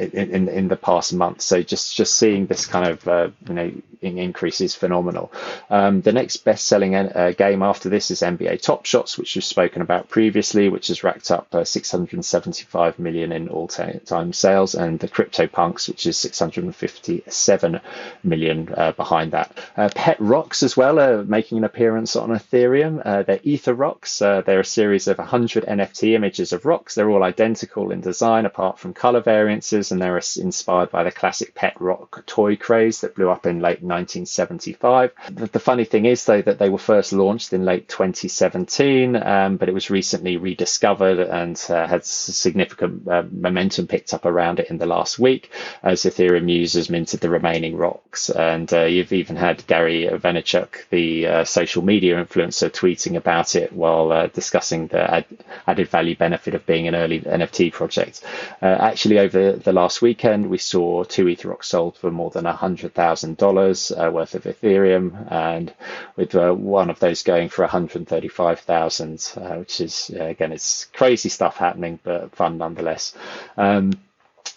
in, 0.00 0.30
in, 0.30 0.48
in 0.48 0.68
the 0.68 0.76
past 0.76 1.12
month. 1.12 1.42
So 1.42 1.62
just 1.62 1.96
just 1.96 2.16
seeing 2.16 2.46
this 2.46 2.66
kind 2.66 2.88
of 2.88 3.08
uh, 3.08 3.28
you 3.48 3.54
know 3.54 3.72
increase 4.02 4.60
is 4.60 4.74
phenomenal. 4.74 5.32
Um, 5.68 6.00
the 6.00 6.12
next 6.12 6.38
best 6.38 6.66
selling 6.66 6.94
uh, 6.94 7.32
game 7.36 7.62
after 7.62 7.88
this 7.88 8.10
is 8.10 8.22
NBA 8.22 8.62
Top 8.62 8.86
Shots, 8.86 9.18
which 9.18 9.34
we've 9.34 9.44
spoken 9.44 9.82
about 9.82 10.08
previously, 10.08 10.68
which 10.68 10.88
has 10.88 11.04
racked 11.04 11.30
up 11.30 11.54
uh, 11.54 11.64
675 11.64 12.98
million 12.98 13.32
in 13.32 13.48
all 13.48 13.68
time 13.68 14.32
sales, 14.32 14.74
and 14.74 14.98
the 14.98 15.08
Crypto 15.08 15.46
Punks, 15.46 15.88
which 15.88 16.06
is 16.06 16.16
657 16.16 17.80
million 18.22 18.74
uh, 18.74 18.92
behind 18.92 19.32
that. 19.32 19.56
Uh, 19.76 19.90
Pet 19.94 20.16
Rocks 20.20 20.62
as 20.62 20.76
well 20.76 20.98
are 20.98 21.24
making 21.24 21.58
an 21.58 21.64
appearance 21.64 22.16
on 22.16 22.30
Ethereum. 22.30 23.02
Uh, 23.04 23.22
they're 23.22 23.40
Ether 23.42 23.74
Rocks. 23.74 24.18
they're 24.18 24.60
a 24.60 24.64
series 24.64 25.08
of 25.08 25.18
100 25.18 25.64
NFT 25.66 26.14
images 26.14 26.52
of 26.52 26.64
rocks. 26.64 26.94
They're 26.94 27.10
all 27.10 27.22
identical 27.22 27.90
in 27.90 28.00
design, 28.00 28.46
apart 28.46 28.78
from 28.78 28.94
color 28.94 29.20
variances 29.20 29.89
and 29.90 30.00
they're 30.00 30.18
inspired 30.18 30.90
by 30.90 31.04
the 31.04 31.10
classic 31.10 31.54
pet 31.54 31.80
rock 31.80 32.24
toy 32.26 32.56
craze 32.56 33.00
that 33.00 33.14
blew 33.14 33.30
up 33.30 33.46
in 33.46 33.60
late 33.60 33.82
1975. 33.82 35.12
The, 35.30 35.46
the 35.46 35.58
funny 35.60 35.84
thing 35.84 36.04
is, 36.04 36.24
though, 36.24 36.42
that 36.42 36.58
they 36.58 36.68
were 36.68 36.78
first 36.78 37.12
launched 37.12 37.52
in 37.52 37.64
late 37.64 37.88
2017, 37.88 39.16
um, 39.16 39.56
but 39.56 39.68
it 39.68 39.74
was 39.74 39.90
recently 39.90 40.36
rediscovered 40.36 41.18
and 41.18 41.60
uh, 41.68 41.86
had 41.86 42.04
significant 42.04 43.06
uh, 43.08 43.24
momentum 43.30 43.86
picked 43.86 44.14
up 44.14 44.24
around 44.24 44.60
it 44.60 44.70
in 44.70 44.78
the 44.78 44.86
last 44.86 45.18
week 45.18 45.50
as 45.82 46.02
Ethereum 46.02 46.50
users 46.50 46.90
minted 46.90 47.20
the 47.20 47.30
remaining 47.30 47.76
rocks. 47.76 48.30
And 48.30 48.72
uh, 48.72 48.84
you've 48.84 49.12
even 49.12 49.36
had 49.36 49.66
Gary 49.66 50.08
Vaynerchuk, 50.10 50.88
the 50.90 51.26
uh, 51.26 51.44
social 51.44 51.82
media 51.82 52.24
influencer, 52.24 52.70
tweeting 52.70 53.16
about 53.16 53.56
it 53.56 53.72
while 53.72 54.12
uh, 54.12 54.26
discussing 54.28 54.86
the 54.88 55.14
ad- 55.14 55.26
added 55.66 55.88
value 55.88 56.16
benefit 56.16 56.54
of 56.54 56.66
being 56.66 56.88
an 56.88 56.94
early 56.94 57.20
NFT 57.20 57.72
project. 57.72 58.22
Uh, 58.62 58.66
actually, 58.66 59.18
over 59.18 59.52
the 59.52 59.72
last 59.72 59.79
weekend, 60.02 60.48
we 60.48 60.58
saw 60.58 61.04
two 61.04 61.24
Etherrocks 61.26 61.64
sold 61.64 61.96
for 61.96 62.10
more 62.10 62.30
than 62.30 62.44
$100,000 62.44 64.06
uh, 64.06 64.10
worth 64.10 64.34
of 64.34 64.44
Ethereum, 64.44 65.30
and 65.30 65.72
with 66.16 66.34
uh, 66.34 66.52
one 66.52 66.90
of 66.90 66.98
those 66.98 67.22
going 67.22 67.48
for 67.48 67.62
135,000, 67.62 69.32
uh, 69.36 69.56
which 69.56 69.80
is 69.80 70.10
again, 70.10 70.52
it's 70.52 70.86
crazy 70.86 71.28
stuff 71.28 71.56
happening, 71.56 71.98
but 72.02 72.34
fun 72.34 72.58
nonetheless. 72.58 73.14
Um, 73.56 73.92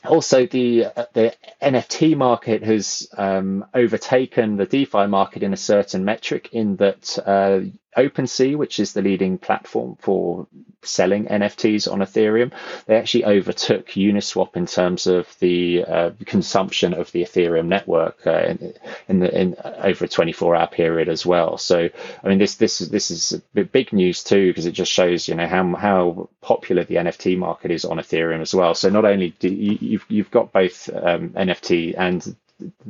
also, 0.06 0.46
the 0.46 0.86
uh, 0.86 1.06
the 1.14 1.34
NFT 1.62 2.18
market 2.18 2.64
has 2.64 3.08
um, 3.18 3.66
overtaken 3.74 4.58
the 4.58 4.66
DeFi 4.66 5.08
market 5.08 5.44
in 5.44 5.54
a 5.54 5.58
certain 5.58 6.04
metric, 6.04 6.50
in 6.52 6.76
that 6.78 7.18
uh, 7.26 7.62
OpenSea, 7.98 8.56
which 8.56 8.80
is 8.80 8.94
the 8.94 9.02
leading 9.02 9.38
platform 9.38 9.98
for 10.00 10.48
selling 10.82 11.26
NFTs 11.26 11.92
on 11.92 12.00
Ethereum, 12.00 12.52
they 12.86 12.96
actually 12.96 13.26
overtook 13.26 13.88
Uniswap 13.90 14.56
in 14.56 14.66
terms 14.66 15.08
of 15.08 15.28
the 15.40 15.84
uh, 15.86 16.12
consumption 16.26 16.94
of 16.94 17.12
the 17.12 17.24
Ethereum 17.24 17.68
network 17.68 18.26
uh, 18.26 18.32
in, 18.32 18.74
in, 19.08 19.20
the, 19.20 19.42
in 19.42 19.56
over 19.64 20.06
a 20.06 20.08
24-hour 20.08 20.68
period 20.68 21.10
as 21.10 21.26
well. 21.26 21.58
So, 21.58 21.90
I 22.24 22.28
mean, 22.28 22.40
this 22.40 22.56
this 22.56 22.82
is 22.82 22.90
this 22.90 23.12
is 23.12 23.42
big 23.54 23.94
news 23.94 24.24
too 24.24 24.50
because 24.50 24.66
it 24.66 24.72
just 24.72 24.92
shows 24.92 25.28
you 25.28 25.36
know 25.36 25.48
how 25.48 25.76
how 25.76 26.30
popular 26.42 26.84
the 26.84 26.96
NFT 26.96 27.38
market 27.38 27.72
is 27.72 27.86
on 27.86 27.98
Ethereum 27.98 28.42
as 28.42 28.54
well. 28.54 28.76
So 28.76 28.90
not 28.90 29.06
only 29.06 29.32
do 29.40 29.50
you, 29.50 29.78
you've 29.80 30.06
you've 30.10 30.32
got 30.32 30.52
both 30.52 30.90
um, 30.90 31.30
NFT 31.30 31.96
and 31.98 32.36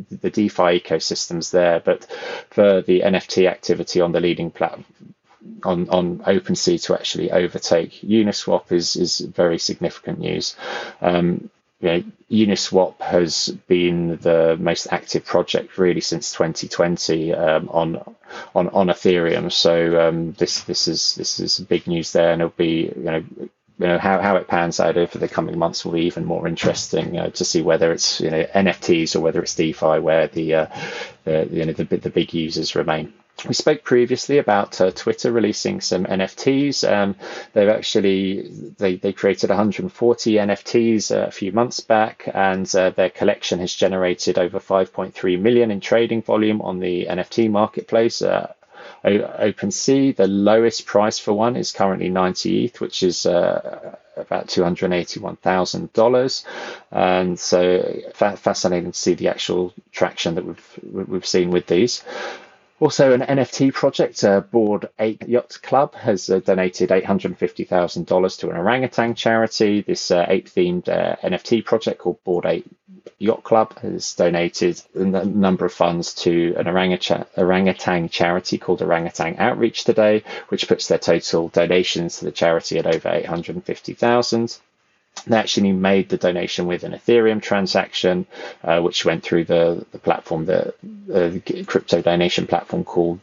the 0.09 0.29
DeFi 0.29 0.79
ecosystems 0.79 1.51
there, 1.51 1.79
but 1.79 2.05
for 2.49 2.81
the 2.81 3.01
NFT 3.01 3.47
activity 3.49 4.01
on 4.01 4.12
the 4.12 4.19
leading 4.21 4.51
platform 4.51 4.86
on 5.63 5.89
on 5.89 6.19
OpenSea 6.19 6.81
to 6.83 6.93
actually 6.93 7.31
overtake 7.31 8.01
Uniswap 8.01 8.71
is 8.71 8.95
is 8.95 9.19
very 9.19 9.59
significant 9.59 10.19
news. 10.19 10.55
Um, 11.01 11.49
you 11.79 11.89
know, 11.89 12.03
Uniswap 12.31 13.01
has 13.01 13.49
been 13.67 14.17
the 14.17 14.55
most 14.57 14.88
active 14.91 15.25
project 15.25 15.77
really 15.77 15.99
since 15.99 16.31
2020 16.31 17.33
um, 17.33 17.69
on 17.69 18.15
on 18.55 18.69
on 18.69 18.88
Ethereum. 18.88 19.51
So 19.51 20.07
um, 20.07 20.31
this 20.33 20.62
this 20.62 20.88
is 20.88 21.15
this 21.15 21.39
is 21.39 21.59
big 21.59 21.88
news 21.88 22.13
there, 22.13 22.31
and 22.31 22.41
it'll 22.41 22.53
be 22.55 22.91
you 22.95 23.03
know 23.03 23.23
you 23.83 23.89
know 23.89 23.97
how, 23.97 24.21
how 24.21 24.37
it 24.37 24.47
pans 24.47 24.79
out 24.79 24.95
over 24.95 25.17
the 25.17 25.27
coming 25.27 25.59
months 25.59 25.83
will 25.83 25.91
be 25.91 26.03
even 26.03 26.23
more 26.23 26.47
interesting 26.47 27.19
uh, 27.19 27.29
to 27.31 27.43
see 27.43 27.61
whether 27.61 27.91
it's 27.91 28.21
you 28.21 28.31
know 28.31 28.45
NFTs 28.45 29.13
or 29.13 29.19
whether 29.19 29.41
it's 29.41 29.55
DeFi 29.55 29.99
where 29.99 30.27
the, 30.27 30.53
uh, 30.55 30.65
the 31.25 31.49
you 31.51 31.65
know 31.65 31.73
the, 31.73 31.83
the 31.83 32.09
big 32.09 32.33
users 32.33 32.75
remain. 32.75 33.11
We 33.45 33.53
spoke 33.53 33.83
previously 33.83 34.37
about 34.37 34.79
uh, 34.79 34.91
Twitter 34.91 35.33
releasing 35.33 35.81
some 35.81 36.05
NFTs. 36.05 36.89
Um, 36.89 37.15
they've 37.51 37.67
actually 37.67 38.47
they, 38.77 38.95
they 38.95 39.11
created 39.11 39.49
140 39.49 40.31
NFTs 40.35 41.11
uh, 41.13 41.27
a 41.27 41.31
few 41.31 41.51
months 41.51 41.81
back, 41.81 42.29
and 42.33 42.73
uh, 42.73 42.91
their 42.91 43.09
collection 43.09 43.59
has 43.59 43.73
generated 43.73 44.37
over 44.39 44.61
5.3 44.61 45.41
million 45.41 45.71
in 45.71 45.81
trading 45.81 46.21
volume 46.21 46.61
on 46.61 46.79
the 46.79 47.07
NFT 47.07 47.51
marketplace. 47.51 48.21
Uh, 48.21 48.53
OpenSea, 49.03 50.15
the 50.15 50.27
lowest 50.27 50.85
price 50.85 51.19
for 51.19 51.33
one 51.33 51.55
is 51.57 51.71
currently 51.71 52.09
90 52.09 52.65
ETH, 52.65 52.79
which 52.81 53.03
is 53.03 53.25
uh, 53.25 53.95
about 54.15 54.47
$281,000. 54.47 56.45
And 56.91 57.37
so 57.39 58.01
fascinating 58.13 58.91
to 58.93 58.97
see 58.97 59.13
the 59.15 59.27
actual 59.27 59.73
traction 59.91 60.35
that 60.35 60.45
we've 60.45 60.79
we've 61.07 61.25
seen 61.25 61.51
with 61.51 61.67
these. 61.67 62.03
Also, 62.83 63.13
an 63.13 63.21
NFT 63.21 63.73
project, 63.73 64.21
uh, 64.25 64.41
Bored 64.41 64.89
Ape 64.99 65.23
Yacht 65.25 65.61
Club, 65.61 65.95
has 65.95 66.29
uh, 66.29 66.39
donated 66.39 66.89
$850,000 66.89 68.39
to 68.39 68.49
an 68.49 68.57
orangutan 68.57 69.15
charity. 69.15 69.79
This 69.79 70.11
uh, 70.11 70.25
ape 70.27 70.49
themed 70.49 70.89
uh, 70.89 71.15
NFT 71.23 71.63
project 71.63 71.99
called 71.99 72.21
Bored 72.25 72.45
Ape 72.45 72.69
Yacht 73.19 73.41
Club 73.43 73.79
has 73.79 74.13
donated 74.15 74.81
a 74.95 75.23
number 75.23 75.63
of 75.65 75.71
funds 75.71 76.13
to 76.25 76.55
an 76.57 76.67
orangutan, 76.67 77.25
orangutan 77.37 78.09
charity 78.09 78.57
called 78.57 78.81
Orangutan 78.81 79.37
Outreach 79.39 79.85
today, 79.85 80.21
which 80.49 80.67
puts 80.67 80.89
their 80.89 80.99
total 80.99 81.47
donations 81.47 82.19
to 82.19 82.25
the 82.25 82.33
charity 82.33 82.79
at 82.79 82.85
over 82.85 83.07
850,000. 83.07 84.57
They 85.26 85.38
actually 85.38 85.71
made 85.71 86.10
the 86.10 86.17
donation 86.17 86.65
with 86.65 86.84
an 86.84 86.93
Ethereum 86.93 87.41
transaction, 87.41 88.26
uh, 88.63 88.82
which 88.82 89.06
went 89.06 89.23
through 89.23 89.45
the, 89.45 89.86
the 89.91 89.99
platform, 89.99 90.45
the, 90.45 90.69
uh, 91.13 91.30
the 91.30 91.63
crypto 91.65 92.02
donation 92.02 92.47
platform 92.47 92.84
called 92.84 93.19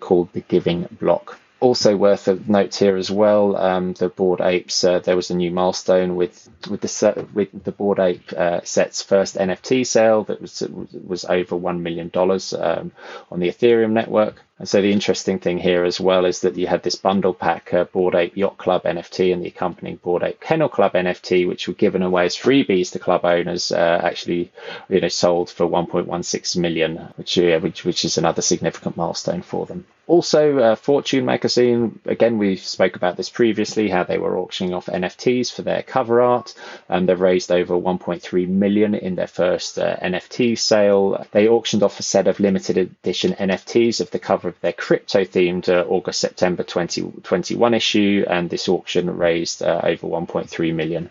called 0.00 0.32
the 0.32 0.40
Giving 0.42 0.88
Block 1.00 1.38
also 1.64 1.96
worth 1.96 2.28
a 2.28 2.38
note 2.46 2.74
here 2.74 2.96
as 2.96 3.10
well. 3.10 3.56
Um, 3.56 3.94
the 3.94 4.10
Bored 4.10 4.42
Apes. 4.42 4.84
Uh, 4.84 4.98
there 4.98 5.16
was 5.16 5.30
a 5.30 5.34
new 5.34 5.50
milestone 5.50 6.14
with 6.14 6.48
with 6.68 6.82
the 6.82 7.26
with 7.32 7.64
the 7.64 7.72
Bored 7.72 8.00
Ape 8.00 8.32
uh, 8.36 8.60
set's 8.64 9.02
first 9.02 9.36
NFT 9.36 9.86
sale 9.86 10.24
that 10.24 10.42
was 10.42 10.62
was 11.06 11.24
over 11.24 11.56
one 11.56 11.82
million 11.82 12.08
dollars 12.10 12.52
um, 12.52 12.92
on 13.30 13.40
the 13.40 13.48
Ethereum 13.48 13.92
network. 13.92 14.42
And 14.56 14.68
so 14.68 14.80
the 14.80 14.92
interesting 14.92 15.40
thing 15.40 15.58
here 15.58 15.82
as 15.84 15.98
well 15.98 16.24
is 16.24 16.42
that 16.42 16.56
you 16.56 16.68
had 16.68 16.84
this 16.84 16.94
bundle 16.94 17.34
pack, 17.34 17.74
uh, 17.74 17.84
Bored 17.84 18.14
Ape 18.14 18.36
Yacht 18.36 18.56
Club 18.56 18.84
NFT 18.84 19.32
and 19.32 19.42
the 19.42 19.48
accompanying 19.48 19.96
Bored 19.96 20.22
Ape 20.22 20.40
Kennel 20.40 20.68
Club 20.68 20.92
NFT, 20.92 21.48
which 21.48 21.66
were 21.66 21.74
given 21.74 22.02
away 22.02 22.26
as 22.26 22.36
freebies 22.36 22.92
to 22.92 23.00
club 23.00 23.24
owners, 23.24 23.72
uh, 23.72 24.00
actually, 24.04 24.52
you 24.88 25.00
know, 25.00 25.08
sold 25.08 25.50
for 25.50 25.66
1.16 25.66 26.56
million, 26.58 26.96
which, 27.16 27.36
uh, 27.36 27.58
which, 27.58 27.84
which 27.84 28.04
is 28.04 28.16
another 28.16 28.42
significant 28.42 28.96
milestone 28.96 29.42
for 29.42 29.66
them. 29.66 29.86
Also, 30.06 30.58
uh, 30.58 30.74
Fortune 30.74 31.24
magazine, 31.24 31.98
again, 32.04 32.36
we 32.36 32.56
spoke 32.56 32.94
about 32.94 33.16
this 33.16 33.30
previously, 33.30 33.88
how 33.88 34.04
they 34.04 34.18
were 34.18 34.36
auctioning 34.36 34.74
off 34.74 34.84
NFTs 34.86 35.50
for 35.50 35.62
their 35.62 35.82
cover 35.82 36.20
art. 36.20 36.54
And 36.90 37.08
they've 37.08 37.18
raised 37.18 37.50
over 37.50 37.74
1.3 37.74 38.48
million 38.48 38.94
in 38.94 39.14
their 39.14 39.26
first 39.26 39.78
uh, 39.78 39.96
NFT 39.96 40.58
sale. 40.58 41.26
They 41.32 41.48
auctioned 41.48 41.82
off 41.82 42.00
a 42.00 42.02
set 42.02 42.28
of 42.28 42.38
limited 42.38 42.76
edition 42.76 43.32
NFTs 43.32 44.02
of 44.02 44.10
the 44.10 44.18
cover 44.18 44.43
of 44.48 44.60
their 44.60 44.72
crypto 44.72 45.24
themed 45.24 45.68
uh, 45.68 45.84
August 45.88 46.20
September 46.20 46.62
2021 46.62 47.74
issue, 47.74 48.24
and 48.28 48.50
this 48.50 48.68
auction 48.68 49.16
raised 49.16 49.62
uh, 49.62 49.80
over 49.82 50.06
1.3 50.06 50.74
million. 50.74 51.10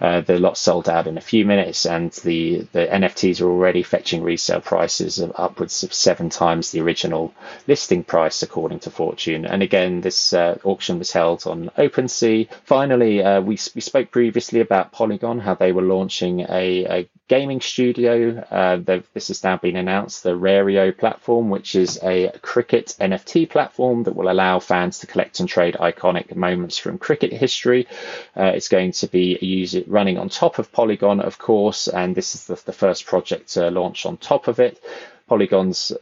Uh, 0.00 0.20
the 0.20 0.38
lot 0.38 0.56
sold 0.56 0.88
out 0.88 1.06
in 1.06 1.18
a 1.18 1.22
few 1.22 1.44
minutes, 1.44 1.86
and 1.86 2.12
the, 2.24 2.66
the 2.72 2.86
NFTs 2.86 3.40
are 3.40 3.48
already 3.50 3.82
fetching 3.82 4.22
resale 4.22 4.60
prices 4.60 5.18
of 5.18 5.32
upwards 5.36 5.82
of 5.82 5.92
seven 5.92 6.30
times 6.30 6.70
the 6.70 6.80
original 6.80 7.34
listing 7.66 8.04
price, 8.04 8.42
according 8.42 8.80
to 8.80 8.90
Fortune. 8.90 9.44
And 9.44 9.62
again, 9.62 10.00
this 10.00 10.32
uh, 10.32 10.58
auction 10.64 10.98
was 10.98 11.12
held 11.12 11.46
on 11.46 11.70
OpenSea. 11.78 12.48
Finally, 12.64 13.22
uh, 13.22 13.40
we, 13.40 13.58
we 13.74 13.80
spoke 13.80 14.10
previously 14.10 14.60
about 14.60 14.92
Polygon, 14.92 15.38
how 15.38 15.54
they 15.54 15.72
were 15.72 15.82
launching 15.82 16.40
a, 16.40 16.84
a 16.84 17.08
gaming 17.28 17.60
studio. 17.60 18.38
Uh, 18.50 18.98
this 19.14 19.28
has 19.28 19.42
now 19.42 19.56
been 19.56 19.76
announced, 19.76 20.22
the 20.22 20.36
Rario 20.36 20.92
platform, 20.92 21.50
which 21.50 21.74
is 21.74 21.98
a 22.02 22.30
cricket 22.42 22.94
NFT 23.00 23.48
platform 23.48 24.02
that 24.04 24.14
will 24.14 24.30
allow 24.30 24.58
fans 24.58 24.98
to 24.98 25.06
collect 25.06 25.40
and 25.40 25.48
trade 25.48 25.76
iconic 25.80 26.34
moments 26.36 26.76
from 26.78 26.98
cricket 26.98 27.32
history. 27.32 27.86
Uh, 28.36 28.52
it's 28.54 28.68
going 28.68 28.92
to 28.92 29.06
be 29.08 29.38
use 29.54 29.74
it 29.74 29.88
running 29.88 30.18
on 30.18 30.28
top 30.28 30.58
of 30.58 30.72
Polygon, 30.72 31.20
of 31.20 31.38
course, 31.38 31.88
and 31.88 32.14
this 32.14 32.34
is 32.34 32.46
the, 32.46 32.60
the 32.66 32.72
first 32.72 33.06
project 33.06 33.50
to 33.54 33.70
launch 33.70 34.06
on 34.06 34.16
top 34.16 34.48
of 34.48 34.60
it. 34.60 34.80
Polygon's 35.28 35.92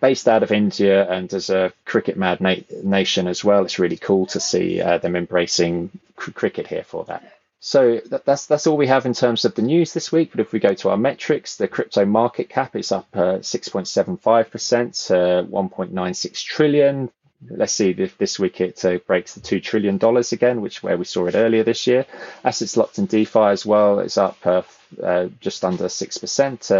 based 0.00 0.28
out 0.28 0.42
of 0.42 0.52
India 0.52 1.08
and 1.10 1.32
as 1.32 1.50
a 1.50 1.72
cricket 1.84 2.16
mad 2.16 2.40
na- 2.40 2.56
nation 2.82 3.26
as 3.26 3.44
well. 3.44 3.64
It's 3.64 3.78
really 3.78 3.96
cool 3.96 4.26
to 4.26 4.40
see 4.40 4.80
uh, 4.80 4.98
them 4.98 5.16
embracing 5.16 5.90
cr- 6.16 6.32
cricket 6.32 6.66
here 6.66 6.84
for 6.84 7.04
that. 7.06 7.32
So 7.60 8.00
that, 8.06 8.24
that's 8.24 8.46
that's 8.46 8.66
all 8.66 8.76
we 8.78 8.86
have 8.86 9.04
in 9.04 9.12
terms 9.12 9.44
of 9.44 9.54
the 9.54 9.62
news 9.62 9.92
this 9.92 10.10
week. 10.10 10.30
But 10.32 10.40
if 10.40 10.52
we 10.52 10.60
go 10.60 10.74
to 10.74 10.90
our 10.90 10.96
metrics, 10.96 11.56
the 11.56 11.68
crypto 11.68 12.06
market 12.06 12.48
cap 12.48 12.74
is 12.74 12.90
up 12.90 13.10
6.75%, 13.12 15.10
uh, 15.10 15.44
1.96 15.46 16.44
trillion. 16.44 17.10
Let's 17.48 17.72
see 17.72 17.90
if 17.90 18.18
this 18.18 18.38
week 18.38 18.60
it 18.60 18.84
uh, 18.84 18.98
breaks 19.06 19.34
the 19.34 19.40
two 19.40 19.60
trillion 19.60 19.96
dollars 19.98 20.32
again, 20.32 20.60
which 20.60 20.82
where 20.82 20.98
we 20.98 21.04
saw 21.04 21.26
it 21.26 21.34
earlier 21.34 21.62
this 21.64 21.86
year. 21.86 22.04
Assets 22.44 22.76
locked 22.76 22.98
in 22.98 23.06
DeFi 23.06 23.38
as 23.40 23.64
well 23.64 24.00
is 24.00 24.18
up 24.18 24.36
uh, 24.44 24.62
uh, 25.02 25.28
just 25.40 25.64
under 25.64 25.88
six 25.88 26.18
percent 26.18 26.70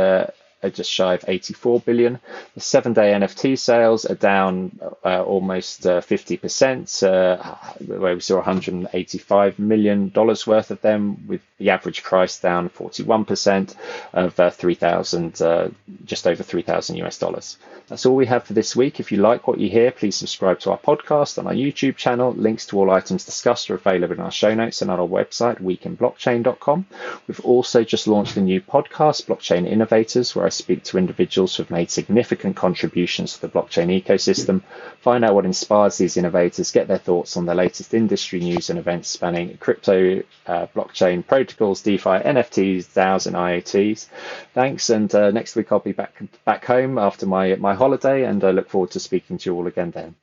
just 0.69 0.91
shy 0.91 1.15
of 1.15 1.25
84 1.27 1.81
billion. 1.81 2.19
The 2.55 2.61
seven 2.61 2.93
day 2.93 3.13
NFT 3.13 3.59
sales 3.59 4.05
are 4.05 4.15
down 4.15 4.79
uh, 5.05 5.23
almost 5.23 5.87
uh, 5.87 6.01
50%, 6.01 7.03
uh, 7.03 7.55
where 7.87 8.15
we 8.15 8.21
saw 8.21 8.37
185 8.37 9.59
million 9.59 10.11
dollars 10.11 10.47
worth 10.47 10.71
of 10.71 10.81
them, 10.83 11.27
with 11.27 11.41
the 11.57 11.71
average 11.71 12.03
price 12.03 12.39
down 12.39 12.69
41% 12.69 13.75
of 14.13 14.39
uh, 14.39 14.51
3,000, 14.51 15.41
uh, 15.41 15.69
just 16.05 16.27
over 16.27 16.43
3,000 16.43 16.97
US 16.97 17.19
dollars. 17.19 17.57
That's 17.89 18.07
all 18.07 18.15
we 18.15 18.27
have 18.27 18.45
for 18.45 18.53
this 18.53 18.77
week. 18.77 19.01
If 19.01 19.11
you 19.11 19.19
like 19.19 19.49
what 19.49 19.59
you 19.59 19.69
hear, 19.69 19.91
please 19.91 20.15
subscribe 20.15 20.61
to 20.61 20.71
our 20.71 20.79
podcast 20.79 21.39
on 21.39 21.49
our 21.49 21.53
YouTube 21.53 21.97
channel. 21.97 22.33
Links 22.33 22.67
to 22.67 22.79
all 22.79 22.91
items 22.91 23.25
discussed 23.25 23.69
are 23.69 23.75
available 23.75 24.15
in 24.15 24.21
our 24.21 24.31
show 24.31 24.55
notes 24.55 24.81
and 24.81 24.93
on 24.93 25.01
our 25.01 25.09
website, 25.09 25.61
weekinblockchain.com. 25.61 26.87
We've 27.27 27.41
also 27.41 27.83
just 27.83 28.07
launched 28.07 28.37
a 28.37 28.41
new 28.41 28.61
podcast, 28.61 29.27
Blockchain 29.27 29.67
Innovators, 29.67 30.37
where 30.37 30.47
I 30.47 30.50
speak 30.51 30.85
to 30.85 30.99
individuals 30.99 31.57
who 31.57 31.63
have 31.63 31.71
made 31.71 31.91
significant 31.91 32.57
contributions 32.57 33.35
to 33.35 33.41
the 33.43 33.49
blockchain 33.49 33.89
ecosystem, 34.03 34.63
find 35.01 35.25
out 35.25 35.35
what 35.35 35.45
inspires 35.45 35.99
these 35.99 36.17
innovators, 36.17 36.71
get 36.71 36.89
their 36.89 36.99
thoughts 36.99 37.37
on 37.37 37.47
the 37.47 37.55
latest 37.55 37.95
industry 37.95 38.41
news 38.41 38.71
and 38.71 38.79
events 38.79 39.09
spanning 39.09 39.57
crypto, 39.59 40.23
uh, 40.47 40.67
blockchain 40.75 41.27
protocols, 41.27 41.83
DeFi, 41.83 42.11
NFTs, 42.11 42.87
DAOs, 42.95 43.27
and 43.27 43.37
IoTs. 43.37 44.09
Thanks, 44.55 44.91
and 44.91 45.15
uh, 45.15 45.31
next 45.31 45.57
week 45.57 45.73
I'll 45.73 45.79
be 45.81 45.93
back 45.93 46.21
back 46.45 46.65
home 46.65 46.99
after 46.99 47.27
my 47.27 47.55
my 47.57 47.75
holiday, 47.75 48.25
and 48.25 48.43
I 48.45 48.51
look 48.51 48.69
forward 48.69 48.91
to 48.93 49.01
speaking 49.01 49.39
to 49.39 49.51
you 49.51 49.57
all 49.57 49.67
again 49.67 49.91
then. 49.91 50.15